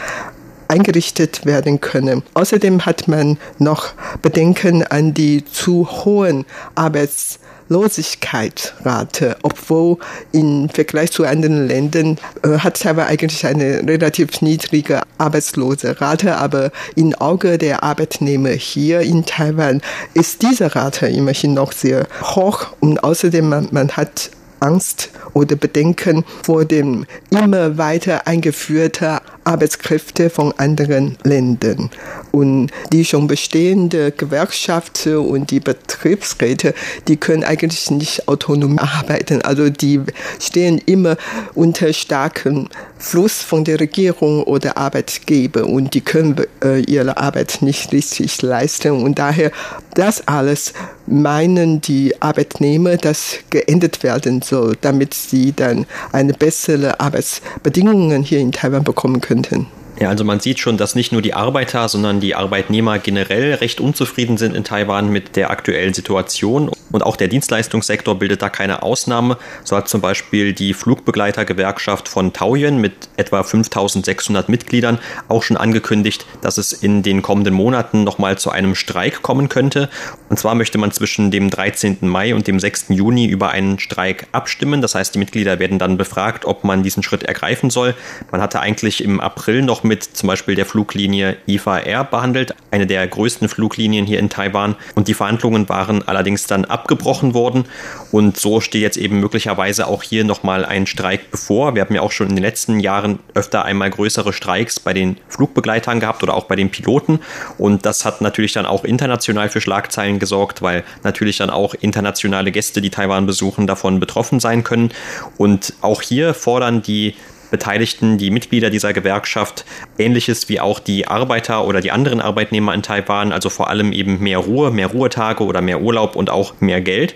eingerichtet 0.69 1.47
werden 1.47 1.81
können. 1.81 2.23
Außerdem 2.35 2.87
hat 2.87 3.09
man 3.09 3.39
noch 3.59 3.93
Bedenken 4.23 4.83
an 4.83 5.15
die 5.15 5.45
zu 5.45 5.89
hohen 6.05 6.45
Arbeits 6.75 7.39
Losigkeitsrate, 7.69 9.37
obwohl 9.43 9.99
im 10.33 10.69
Vergleich 10.69 11.11
zu 11.11 11.25
anderen 11.25 11.67
Ländern 11.67 12.17
äh, 12.43 12.59
hat 12.59 12.81
Taiwan 12.81 13.07
eigentlich 13.07 13.45
eine 13.45 13.83
relativ 13.87 14.41
niedrige 14.41 15.03
Arbeitslosenrate, 15.19 16.37
aber 16.37 16.71
im 16.95 17.15
Auge 17.17 17.59
der 17.59 17.83
Arbeitnehmer 17.83 18.51
hier 18.51 19.01
in 19.01 19.27
Taiwan 19.27 19.83
ist 20.15 20.43
diese 20.43 20.77
Rate 20.77 21.09
immerhin 21.09 21.55
noch 21.55 21.73
sehr 21.73 22.07
hoch 22.23 22.69
und 22.81 23.03
außerdem 23.03 23.49
man, 23.49 23.69
man 23.73 23.91
hat 23.91 24.31
Angst 24.61 25.11
oder 25.33 25.57
Bedenken 25.57 26.25
vor 26.43 26.65
dem 26.65 27.07
immer 27.31 27.79
weiter 27.79 28.27
eingeführten 28.27 29.19
Arbeitskräfte 29.47 30.31
von 30.31 30.53
anderen 30.59 31.17
Ländern. 31.23 31.91
Und 32.33 32.71
die 32.93 33.05
schon 33.05 33.27
bestehende 33.27 34.13
Gewerkschaften 34.13 35.17
und 35.17 35.51
die 35.51 35.61
Betriebsräte, 35.61 36.75
die 37.09 37.17
können 37.17 37.45
eigentlich 37.45 37.91
nicht 37.91 38.29
autonom 38.29 38.79
arbeiten. 38.79 39.43
Also 39.43 39.71
die 39.71 40.01
stehen 40.41 40.79
immer 40.87 41.17
unter 41.55 41.93
starkem 41.93 42.69
Fluss 42.99 43.43
von 43.43 43.65
der 43.65 43.81
Regierung 43.81 44.43
oder 44.43 44.77
Arbeitgeber 44.77 45.67
und 45.67 45.95
die 45.95 46.01
können 46.01 46.37
äh, 46.65 46.81
ihre 46.81 47.17
Arbeit 47.17 47.59
nicht 47.61 47.93
richtig 47.93 48.43
leisten. 48.43 49.03
Und 49.03 49.19
daher 49.19 49.53
das 49.95 50.27
alles 50.27 50.73
meinen 51.07 51.81
die 51.81 52.21
Arbeitnehmer, 52.21 52.97
dass 52.97 53.37
geändert 53.51 54.03
werden 54.03 54.43
soll, 54.43 54.77
damit 54.81 55.15
sie 55.15 55.53
dann 55.53 55.87
eine 56.13 56.33
bessere 56.33 57.01
Arbeitsbedingungen 57.01 58.23
hier 58.23 58.41
in 58.41 58.53
Taiwan 58.53 58.85
bekommen 58.85 59.21
könnten. 59.43 59.86
Ja, 59.99 60.11
also 60.11 60.25
man 60.25 60.41
sieht 60.41 60.59
schon, 60.59 60.77
dass 60.77 60.95
nicht 60.95 61.13
nur 61.13 61.23
die 61.23 61.33
Arbeiter, 61.33 61.89
sondern 61.89 62.21
die 62.21 62.35
Arbeitnehmer 62.35 62.99
generell 62.99 63.55
recht 63.55 63.81
unzufrieden 63.81 64.37
sind 64.37 64.55
in 64.55 64.63
Taiwan 64.63 65.11
mit 65.11 65.37
der 65.37 65.51
aktuellen 65.51 65.95
Situation. 65.95 66.71
Und 66.93 67.03
auch 67.03 67.17
der 67.17 67.29
Dienstleistungssektor 67.29 68.15
bildet 68.19 68.43
da 68.43 68.51
keine 68.51 68.83
Ausnahme. 68.83 69.39
So 69.65 69.75
hat 69.75 69.89
zum 69.89 70.03
Beispiel 70.03 70.53
die 70.53 70.75
Flugbegleitergewerkschaft 70.75 72.09
von 72.09 72.35
Taoyuan 72.35 72.79
mit 72.79 72.93
etwa 73.17 73.43
5600 73.43 74.51
Mitgliedern 74.51 74.99
auch 75.29 75.43
schon 75.43 75.57
angekündigt, 75.57 76.27
dass 76.43 76.59
es 76.59 76.75
in 76.75 77.03
den 77.03 77.23
kommenden 77.23 77.55
Monaten 77.55 78.05
nochmal 78.05 78.37
zu 78.37 78.51
einem 78.51 78.75
Streik 78.75 79.23
kommen 79.23 79.49
könnte. 79.49 79.89
Und 80.29 80.39
zwar 80.39 80.55
möchte 80.55 80.77
man 80.77 80.93
zwischen 80.93 81.31
dem 81.31 81.49
13. 81.49 81.99
Mai 82.03 82.35
und 82.35 82.47
dem 82.47 82.61
6. 82.61 82.87
Juni 82.91 83.27
über 83.27 83.51
einen 83.51 83.79
Streik 83.79 84.27
abstimmen. 84.33 84.83
Das 84.83 84.95
heißt, 84.95 85.15
die 85.15 85.19
Mitglieder 85.19 85.59
werden 85.59 85.79
dann 85.79 85.97
befragt, 85.97 86.45
ob 86.45 86.65
man 86.65 86.83
diesen 86.83 87.03
Schritt 87.03 87.23
ergreifen 87.23 87.71
soll. 87.71 87.95
Man 88.31 88.43
hatte 88.43 88.61
eigentlich 88.61 89.03
im 89.03 89.21
April 89.21 89.63
noch 89.63 89.86
mit 89.87 90.05
zum 90.05 90.27
Beispiel 90.27 90.55
der 90.55 90.67
Fluglinie 90.67 91.37
IFA 91.47 91.79
Air 91.81 92.05
behandelt, 92.05 92.55
eine 92.71 92.87
der 92.87 93.07
größten 93.07 93.49
Fluglinien 93.49 94.07
hier 94.07 94.19
in 94.19 94.29
Taiwan. 94.29 94.77
Und 94.95 95.09
die 95.09 95.15
Verhandlungen 95.15 95.69
waren 95.69 96.07
allerdings 96.07 96.47
dann 96.47 96.65
abgebrochen 96.65 97.35
worden. 97.35 97.65
Und 98.13 98.37
so 98.37 98.61
steht 98.61 98.83
jetzt 98.83 98.97
eben 98.97 99.21
möglicherweise 99.21 99.87
auch 99.87 100.03
hier 100.03 100.25
nochmal 100.25 100.65
ein 100.65 100.87
Streik 100.87 101.31
bevor. 101.31 101.75
Wir 101.75 101.83
haben 101.83 101.95
ja 101.95 102.03
auch 102.03 102.13
schon 102.13 102.29
in 102.29 102.37
den 102.37 102.43
letzten 102.43 102.81
Jahren 102.81 103.19
öfter 103.35 103.65
einmal 103.65 103.91
größere 103.91 104.33
Streiks 104.33 104.81
bei 104.81 104.93
den 104.93 105.17
Flugbegleitern 105.29 106.01
gehabt 106.01 106.23
oder 106.23 106.35
auch 106.35 106.45
bei 106.45 106.57
den 106.57 106.71
Piloten. 106.71 107.21
Und 107.59 107.87
das 107.87 108.05
hat 108.05 108.21
natürlich 108.21 108.53
dann 108.53 108.67
auch 108.67 108.85
international 108.85 109.49
für 109.49 109.61
Schlagzeilen 109.61 110.19
gesorgt, 110.19 110.63
weil 110.63 110.85
natürlich 111.03 111.39
dann 111.39 111.51
auch 111.51 111.75
internationale 111.75 112.53
Gäste, 112.53 112.81
die 112.81 112.91
Taiwan 112.91 113.27
besuchen, 113.27 113.67
davon 113.67 114.01
betroffen 114.01 114.41
sein 114.41 114.65
können. 114.65 114.91
Und 115.37 115.75
auch 115.81 116.03
hier 116.03 116.35
fordern 116.35 116.83
die 116.83 117.15
Beteiligten, 117.51 118.19
die 118.19 118.31
Mitglieder 118.31 118.71
dieser 118.71 118.93
Gewerkschaft, 118.93 119.65
ähnliches 119.99 120.49
wie 120.49 120.61
auch 120.61 120.79
die 120.79 121.07
Arbeiter 121.07 121.67
oder 121.67 121.81
die 121.81 121.93
anderen 121.93 122.21
Arbeitnehmer 122.21 122.75
in 122.75 122.83
Taiwan, 122.83 123.33
also 123.33 123.51
vor 123.51 123.69
allem 123.69 123.93
eben 123.93 124.21
mehr 124.21 124.39
Ruhe, 124.39 124.71
mehr 124.71 124.89
Ruhetage 124.89 125.45
oder 125.45 125.61
mehr 125.61 125.81
Urlaub 125.81 126.17
und 126.17 126.31
auch 126.31 126.55
mehr 126.61 126.81
Geld. 126.81 127.15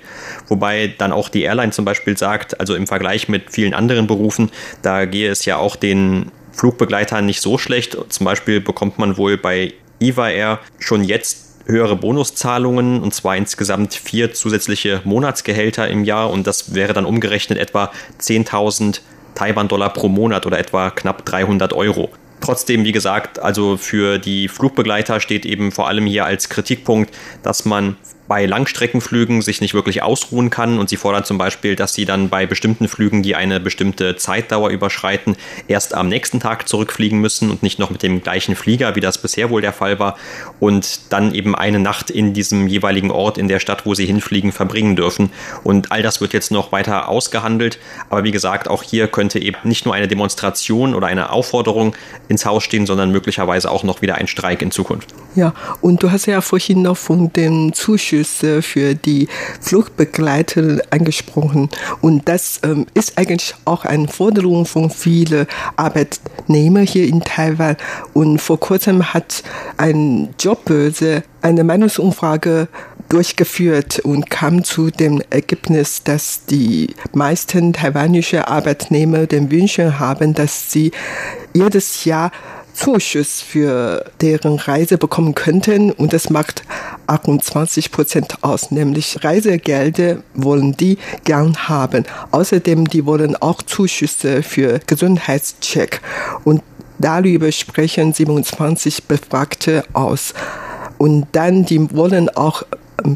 Wobei 0.49 0.95
dann 0.99 1.13
auch 1.13 1.29
die 1.29 1.43
Airline 1.43 1.73
zum 1.73 1.85
Beispiel 1.85 2.17
sagt, 2.17 2.61
also 2.61 2.75
im 2.75 2.87
Vergleich 2.87 3.29
mit 3.29 3.51
vielen 3.53 3.75
anderen 3.75 4.07
Berufen, 4.07 4.51
da 4.83 5.05
gehe 5.05 5.31
es 5.31 5.45
ja 5.45 5.57
auch 5.57 5.77
den 5.77 6.31
Flugbegleitern 6.53 7.25
nicht 7.25 7.41
so 7.41 7.59
schlecht. 7.59 7.97
Zum 8.09 8.25
Beispiel 8.25 8.61
bekommt 8.61 8.99
man 8.99 9.17
wohl 9.17 9.37
bei 9.37 9.73
EVA 10.01 10.31
Air 10.31 10.59
schon 10.79 11.05
jetzt 11.05 11.51
höhere 11.67 11.97
Bonuszahlungen 11.97 13.03
und 13.03 13.15
zwar 13.15 13.37
insgesamt 13.37 13.95
vier 13.95 14.33
zusätzliche 14.33 15.01
Monatsgehälter 15.05 15.89
im 15.89 16.05
Jahr 16.05 16.31
und 16.31 16.47
das 16.47 16.75
wäre 16.75 16.93
dann 16.93 17.07
umgerechnet 17.07 17.59
etwa 17.59 17.93
10.000 18.21 19.01
Taiwan-Dollar 19.35 19.91
pro 19.91 20.09
Monat 20.09 20.47
oder 20.47 20.59
etwa 20.59 20.91
knapp 20.91 21.25
300 21.25 21.73
Euro. 21.73 22.11
Trotzdem, 22.41 22.85
wie 22.85 22.93
gesagt, 22.93 23.39
also 23.39 23.77
für 23.77 24.19
die 24.19 24.49
Flugbegleiter 24.49 25.21
steht 25.21 25.45
eben 25.45 25.73
vor 25.73 25.89
allem 25.89 26.07
hier 26.07 26.25
als 26.25 26.49
Kritikpunkt, 26.49 27.15
dass 27.43 27.65
man 27.65 27.97
bei 28.31 28.47
Langstreckenflügen 28.47 29.43
sich 29.43 29.61
nicht 29.61 29.75
wirklich 29.75 30.05
ausruhen 30.05 30.51
kann 30.51 30.79
und 30.79 30.89
sie 30.89 30.97
fordern 30.97 31.25
zum 31.25 31.37
Beispiel, 31.37 31.75
dass 31.75 31.95
sie 31.95 32.05
dann 32.05 32.29
bei 32.29 32.47
bestimmten 32.47 32.87
Flügen, 32.87 33.25
die 33.25 33.35
eine 33.35 33.59
bestimmte 33.59 34.15
Zeitdauer 34.15 34.71
überschreiten, 34.71 35.35
erst 35.67 35.95
am 35.95 36.09
nächsten 36.09 36.39
Tag 36.39 36.69
zurückfliegen 36.69 37.19
müssen 37.19 37.51
und 37.51 37.65
nicht 37.65 37.81
noch 37.81 37.91
mit 37.91 38.05
dem 38.05 38.23
gleichen 38.23 38.55
Flieger, 38.55 38.95
wie 38.95 39.01
das 39.01 39.21
bisher 39.21 39.51
wohl 39.51 39.63
der 39.63 39.73
Fall 39.73 39.99
war, 39.99 40.17
und 40.61 41.13
dann 41.13 41.35
eben 41.35 41.57
eine 41.57 41.81
Nacht 41.81 42.09
in 42.09 42.33
diesem 42.33 42.69
jeweiligen 42.69 43.11
Ort 43.11 43.37
in 43.37 43.49
der 43.49 43.59
Stadt, 43.59 43.85
wo 43.85 43.97
sie 43.97 44.07
hinfliegen, 44.07 44.53
verbringen 44.53 44.95
dürfen. 44.95 45.31
Und 45.65 45.91
all 45.91 46.03
das 46.03 46.21
wird 46.21 46.33
jetzt 46.33 46.53
noch 46.53 46.71
weiter 46.71 47.09
ausgehandelt. 47.09 47.81
Aber 48.11 48.23
wie 48.23 48.31
gesagt, 48.31 48.69
auch 48.69 48.85
hier 48.85 49.09
könnte 49.09 49.41
eben 49.41 49.57
nicht 49.65 49.87
nur 49.87 49.95
eine 49.97 50.07
Demonstration 50.07 50.95
oder 50.95 51.09
eine 51.09 51.31
Aufforderung 51.31 51.97
ins 52.29 52.47
Haus 52.47 52.63
stehen, 52.63 52.87
sondern 52.87 53.11
möglicherweise 53.11 53.73
auch 53.73 53.83
noch 53.83 54.03
wieder 54.03 54.15
ein 54.15 54.29
Streik 54.29 54.63
in 54.63 54.71
Zukunft. 54.71 55.13
Ja, 55.35 55.53
und 55.81 56.05
du 56.05 56.13
hast 56.13 56.27
ja 56.27 56.41
vorhin 56.41 56.83
noch 56.83 56.97
von 56.97 57.33
den 57.33 57.73
Zuschüssen 57.73 58.20
Zuschüsse 58.21 58.63
für 58.63 58.95
die 58.95 59.29
Fluchtbegleiter 59.61 60.81
angesprochen. 60.91 61.69
Und 62.01 62.29
das 62.29 62.61
ähm, 62.63 62.87
ist 62.95 63.19
eigentlich 63.19 63.55
auch 63.65 63.85
eine 63.85 64.09
Forderung 64.09 64.67
von 64.67 64.91
vielen 64.91 65.47
Arbeitnehmern 65.77 66.87
hier 66.87 67.07
in 67.07 67.23
Taiwan. 67.23 67.77
Und 68.13 68.41
vor 68.41 68.61
kurzem 68.61 69.13
hat 69.13 69.43
ein 69.77 70.35
Jobbörse 70.39 71.23
eine 71.43 71.65
Meinungsumfrage 71.65 72.69
durchgeführt 73.09 73.99
und 74.01 74.31
kam 74.31 74.63
zu 74.63 74.91
dem 74.91 75.21
Ergebnis, 75.31 76.05
dass 76.05 76.45
die 76.47 76.95
meisten 77.13 77.73
taiwanische 77.73 78.47
Arbeitnehmer 78.47 79.27
den 79.27 79.51
Wünschen 79.51 79.99
haben, 79.99 80.33
dass 80.35 80.71
sie 80.71 80.93
jedes 81.53 82.05
Jahr 82.05 82.31
Zuschuss 82.81 83.43
für 83.43 84.07
deren 84.23 84.57
Reise 84.59 84.97
bekommen 84.97 85.35
könnten 85.35 85.93
und 85.93 86.15
das 86.15 86.31
macht 86.31 86.63
28 87.09 87.93
Prozent 87.93 88.43
aus, 88.43 88.71
nämlich 88.71 89.23
Reisegelder 89.23 90.23
wollen 90.33 90.75
die 90.75 90.97
gern 91.25 91.69
haben. 91.69 92.07
Außerdem, 92.31 92.89
die 92.89 93.05
wollen 93.05 93.37
auch 93.37 93.61
Zuschüsse 93.61 94.43
für 94.43 94.81
Gesundheitscheck 94.87 96.01
und 96.45 96.63
darüber 96.99 97.53
sprechen 97.53 98.15
27 98.15 99.05
Befragte 99.05 99.85
aus. 99.93 100.33
Und 100.97 101.27
dann, 101.33 101.67
die 101.67 101.95
wollen 101.95 102.31
auch 102.31 102.63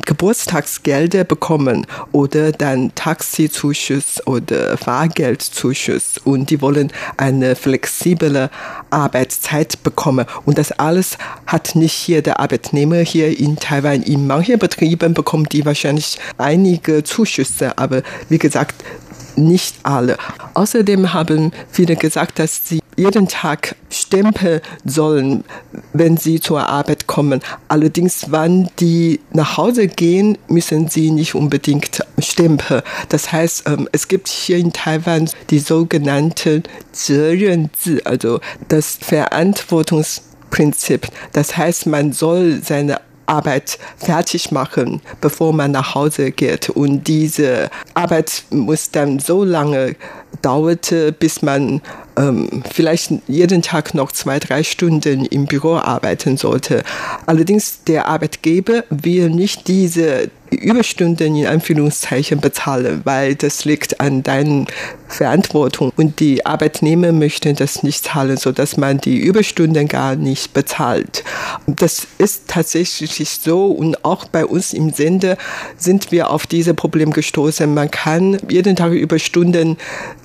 Geburtstagsgelder 0.05 1.25
bekommen 1.25 1.87
oder 2.13 2.53
dann 2.53 2.95
Taxizuschuss 2.95 4.27
oder 4.27 4.77
Fahrgeldzuschuss 4.77 6.19
und 6.25 6.51
die 6.51 6.61
wollen 6.61 6.93
eine 7.17 7.57
flexible 7.57 8.51
Arbeitszeit 8.91 9.83
bekommen. 9.83 10.27
Und 10.45 10.59
das 10.59 10.73
alles 10.73 11.19
hat 11.47 11.75
nicht 11.75 12.07
jeder 12.09 12.41
Arbeitnehmer 12.41 12.99
hier 12.99 13.39
in 13.39 13.57
Taiwan. 13.57 14.03
In 14.03 14.27
manchen 14.27 14.59
Betrieben 14.59 15.15
bekommen 15.15 15.47
die 15.47 15.65
wahrscheinlich 15.65 16.19
einige 16.39 17.05
Zuschüsse, 17.05 17.79
aber 17.79 18.03
wie 18.29 18.39
gesagt, 18.39 18.85
nicht 19.37 19.77
alle. 19.83 20.17
Außerdem 20.55 21.13
haben 21.13 21.53
viele 21.71 21.97
gesagt, 21.97 22.39
dass 22.39 22.69
sie 22.69 22.81
jeden 22.97 23.29
Tag 23.29 23.77
Stempel 23.91 24.63
sollen, 24.85 25.45
wenn 25.93 26.17
sie 26.17 26.41
zur 26.41 26.69
Arbeit 26.69 27.07
kommen. 27.07 27.41
Allerdings, 27.69 28.27
wann 28.31 28.71
die 28.81 29.21
nach 29.33 29.57
Hause 29.57 29.87
gehen, 29.89 30.39
müssen 30.49 30.89
sie 30.89 31.11
nicht 31.11 31.35
unbedingt 31.35 32.01
Stempel. 32.19 32.83
Das 33.09 33.33
heißt, 33.33 33.65
ähm, 33.67 33.89
es 33.93 34.09
gibt 34.09 34.29
hier 34.29 34.59
in 34.59 34.73
Taiwan 34.73 35.31
die 35.51 35.59
sogenannten 35.59 36.63
Zherenzi, 36.93 38.01
also 38.05 38.41
das 38.69 38.99
Verantwortungsprinzip. 39.01 41.09
Das 41.33 41.57
heißt, 41.57 41.87
man 41.87 42.13
soll 42.13 42.61
seine 42.63 43.01
Arbeit 43.27 43.79
fertig 43.97 44.51
machen, 44.53 45.01
bevor 45.21 45.53
man 45.53 45.71
nach 45.71 45.95
Hause 45.95 46.31
geht. 46.31 46.71
Und 46.71 47.07
diese 47.09 47.71
Arbeit 47.95 48.45
muss 48.51 48.91
dann 48.91 49.19
so 49.19 49.45
lange 49.45 49.97
dauerte, 50.43 51.13
bis 51.13 51.43
man 51.43 51.81
ähm, 52.17 52.63
vielleicht 52.71 53.13
jeden 53.27 53.63
Tag 53.63 53.95
noch 53.95 54.13
zwei, 54.13 54.39
drei 54.39 54.63
Stunden 54.63 55.25
im 55.27 55.47
Büro 55.47 55.77
arbeiten 55.77 56.37
sollte. 56.37 56.83
Allerdings 57.27 57.85
der 57.85 58.07
Arbeitgeber 58.07 58.85
will 58.91 59.31
nicht 59.31 59.69
diese 59.69 60.31
Überstunden 60.55 61.37
in 61.37 61.47
Anführungszeichen 61.47 62.41
bezahlen, 62.41 63.01
weil 63.05 63.35
das 63.35 63.65
liegt 63.65 64.01
an 64.01 64.23
deiner 64.23 64.67
Verantwortung 65.09 65.93
und 65.97 66.21
die 66.21 66.45
Arbeitnehmer 66.45 67.13
möchten 67.13 67.55
das 67.57 67.83
nicht 67.83 68.05
zahlen, 68.05 68.37
so 68.37 68.53
dass 68.53 68.77
man 68.77 68.99
die 68.99 69.19
Überstunden 69.19 69.89
gar 69.89 70.17
nicht 70.17 70.53
bezahlt. 70.55 71.25
Das 71.67 72.07
ist 72.19 72.49
tatsächlich 72.49 73.31
so 73.31 73.67
und 73.67 74.05
auch 74.05 74.25
bei 74.27 74.45
uns 74.45 74.73
im 74.73 74.91
Sender 74.91 75.37
sind 75.77 76.13
wir 76.13 76.31
auf 76.31 76.47
dieses 76.47 76.75
Problem 76.75 77.13
gestoßen. 77.13 77.73
Man 77.73 77.91
kann 77.91 78.39
jeden 78.49 78.77
Tag 78.77 78.93
Überstunden 78.93 79.77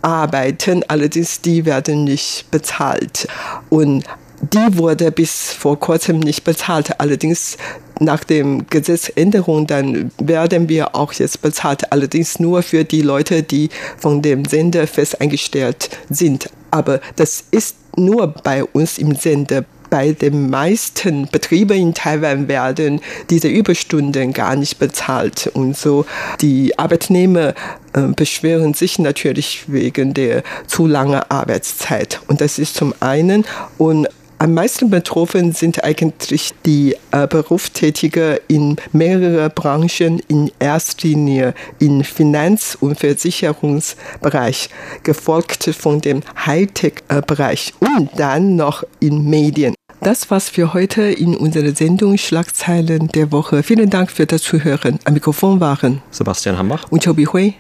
arbeiten, 0.02 0.84
allerdings 0.88 1.42
die 1.42 1.66
werden 1.80 2.04
nicht 2.04 2.52
bezahlt 2.52 3.28
und 3.70 4.04
die 4.42 4.78
wurde 4.78 5.12
bis 5.12 5.52
vor 5.52 5.78
kurzem 5.78 6.20
nicht 6.20 6.46
bezahlt. 6.46 7.00
Allerdings 7.00 7.58
nach 8.00 8.24
dem 8.24 8.68
Gesetzänderung, 8.70 9.68
dann 9.68 10.12
werden 10.18 10.70
wir 10.70 10.96
auch 10.96 11.12
jetzt 11.12 11.42
bezahlt. 11.42 11.92
Allerdings 11.92 12.40
nur 12.40 12.64
für 12.64 12.86
die 12.86 13.02
Leute, 13.02 13.44
die 13.44 13.70
von 13.98 14.22
dem 14.22 14.46
Sender 14.46 14.88
fest 14.88 15.20
eingestellt 15.20 15.90
sind. 16.10 16.50
Aber 16.72 17.02
das 17.18 17.44
ist 17.52 17.76
nur 17.98 18.28
bei 18.28 18.64
uns 18.64 18.98
im 18.98 19.14
Sender. 19.16 19.66
Bei 19.90 20.12
den 20.12 20.50
meisten 20.50 21.28
Betrieben 21.32 21.78
in 21.78 21.94
Taiwan 21.94 22.48
werden 22.48 23.02
diese 23.30 23.48
Überstunden 23.48 24.34
gar 24.34 24.56
nicht 24.56 24.78
bezahlt. 24.80 25.50
Und 25.54 25.78
so 25.78 26.06
die 26.42 26.78
Arbeitnehmer 26.78 27.54
äh, 27.94 28.02
beschweren 28.16 28.74
sich 28.74 29.00
natürlich 29.00 29.64
wegen 29.68 30.14
der 30.14 30.44
zu 30.68 30.86
langen 30.86 31.22
Arbeitszeit. 31.30 32.22
Und 32.28 32.42
das 32.42 32.60
ist 32.60 32.76
zum 32.76 32.94
einen. 33.00 33.46
Und 33.78 34.08
am 34.42 34.54
meisten 34.54 34.90
betroffen 34.90 35.52
sind 35.52 35.84
eigentlich 35.84 36.54
die 36.66 36.96
äh, 37.12 37.28
Berufstätige 37.28 38.42
in 38.48 38.78
mehreren 38.94 39.52
Branchen, 39.54 40.22
in 40.30 40.50
erster 40.60 41.10
Linie 41.10 41.54
im 41.80 42.06
Finanz- 42.06 42.78
und 42.80 42.98
Versicherungsbereich, 42.98 44.70
gefolgt 45.04 45.66
von 45.78 46.00
dem 46.00 46.22
Hightech-Bereich 46.46 47.74
und 47.82 48.12
dann 48.18 48.56
noch 48.56 48.86
in 49.02 49.30
Medien. 49.30 49.76
Das 50.02 50.32
war's 50.32 50.48
für 50.48 50.74
heute 50.74 51.02
in 51.02 51.36
unserer 51.36 51.76
Sendung 51.76 52.18
Schlagzeilen 52.18 53.10
der 53.10 53.34
Woche. 53.34 53.64
Vielen 53.64 53.90
Dank 53.90 54.12
für 54.12 54.26
das 54.26 54.44
Zuhören. 54.44 54.98
Am 55.04 55.14
Mikrofon 55.14 55.60
waren 55.60 56.02
Sebastian 56.10 56.58
Hambach 56.58 56.86
und 56.90 57.04
Chobi 57.04 57.26
Hui. 57.26 57.54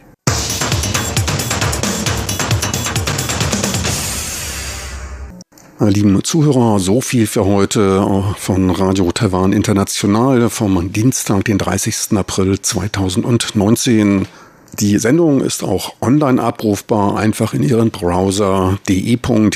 Lieben 5.81 6.23
Zuhörer, 6.23 6.79
so 6.79 7.01
viel 7.01 7.27
für 7.27 7.45
heute 7.45 8.05
von 8.37 8.69
Radio 8.69 9.11
Taiwan 9.11 9.51
International 9.51 10.49
vom 10.49 10.93
Dienstag, 10.93 11.43
den 11.43 11.57
30. 11.57 12.17
April 12.17 12.61
2019. 12.61 14.27
Die 14.77 14.97
Sendung 14.97 15.41
ist 15.41 15.63
auch 15.63 15.93
online 16.01 16.41
abrufbar. 16.41 17.17
Einfach 17.17 17.53
in 17.53 17.63
Ihren 17.63 17.91
Browser 17.91 18.77
de.rti.org.tv 18.87 19.51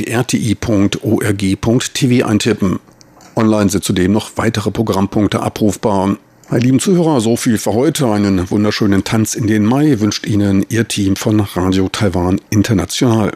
eintippen. 2.25 2.79
Online 3.35 3.69
sind 3.69 3.83
zudem 3.83 4.11
noch 4.11 4.31
weitere 4.35 4.71
Programmpunkte 4.71 5.41
abrufbar. 5.41 6.17
Meine 6.49 6.63
lieben 6.63 6.79
Zuhörer, 6.79 7.21
so 7.21 7.35
viel 7.35 7.57
für 7.57 7.73
heute. 7.73 8.07
Einen 8.07 8.49
wunderschönen 8.51 9.03
Tanz 9.03 9.33
in 9.35 9.47
den 9.47 9.65
Mai 9.65 9.99
wünscht 9.99 10.25
Ihnen 10.25 10.65
Ihr 10.69 10.87
Team 10.87 11.15
von 11.15 11.39
Radio 11.39 11.89
Taiwan 11.89 12.39
International. 12.49 13.31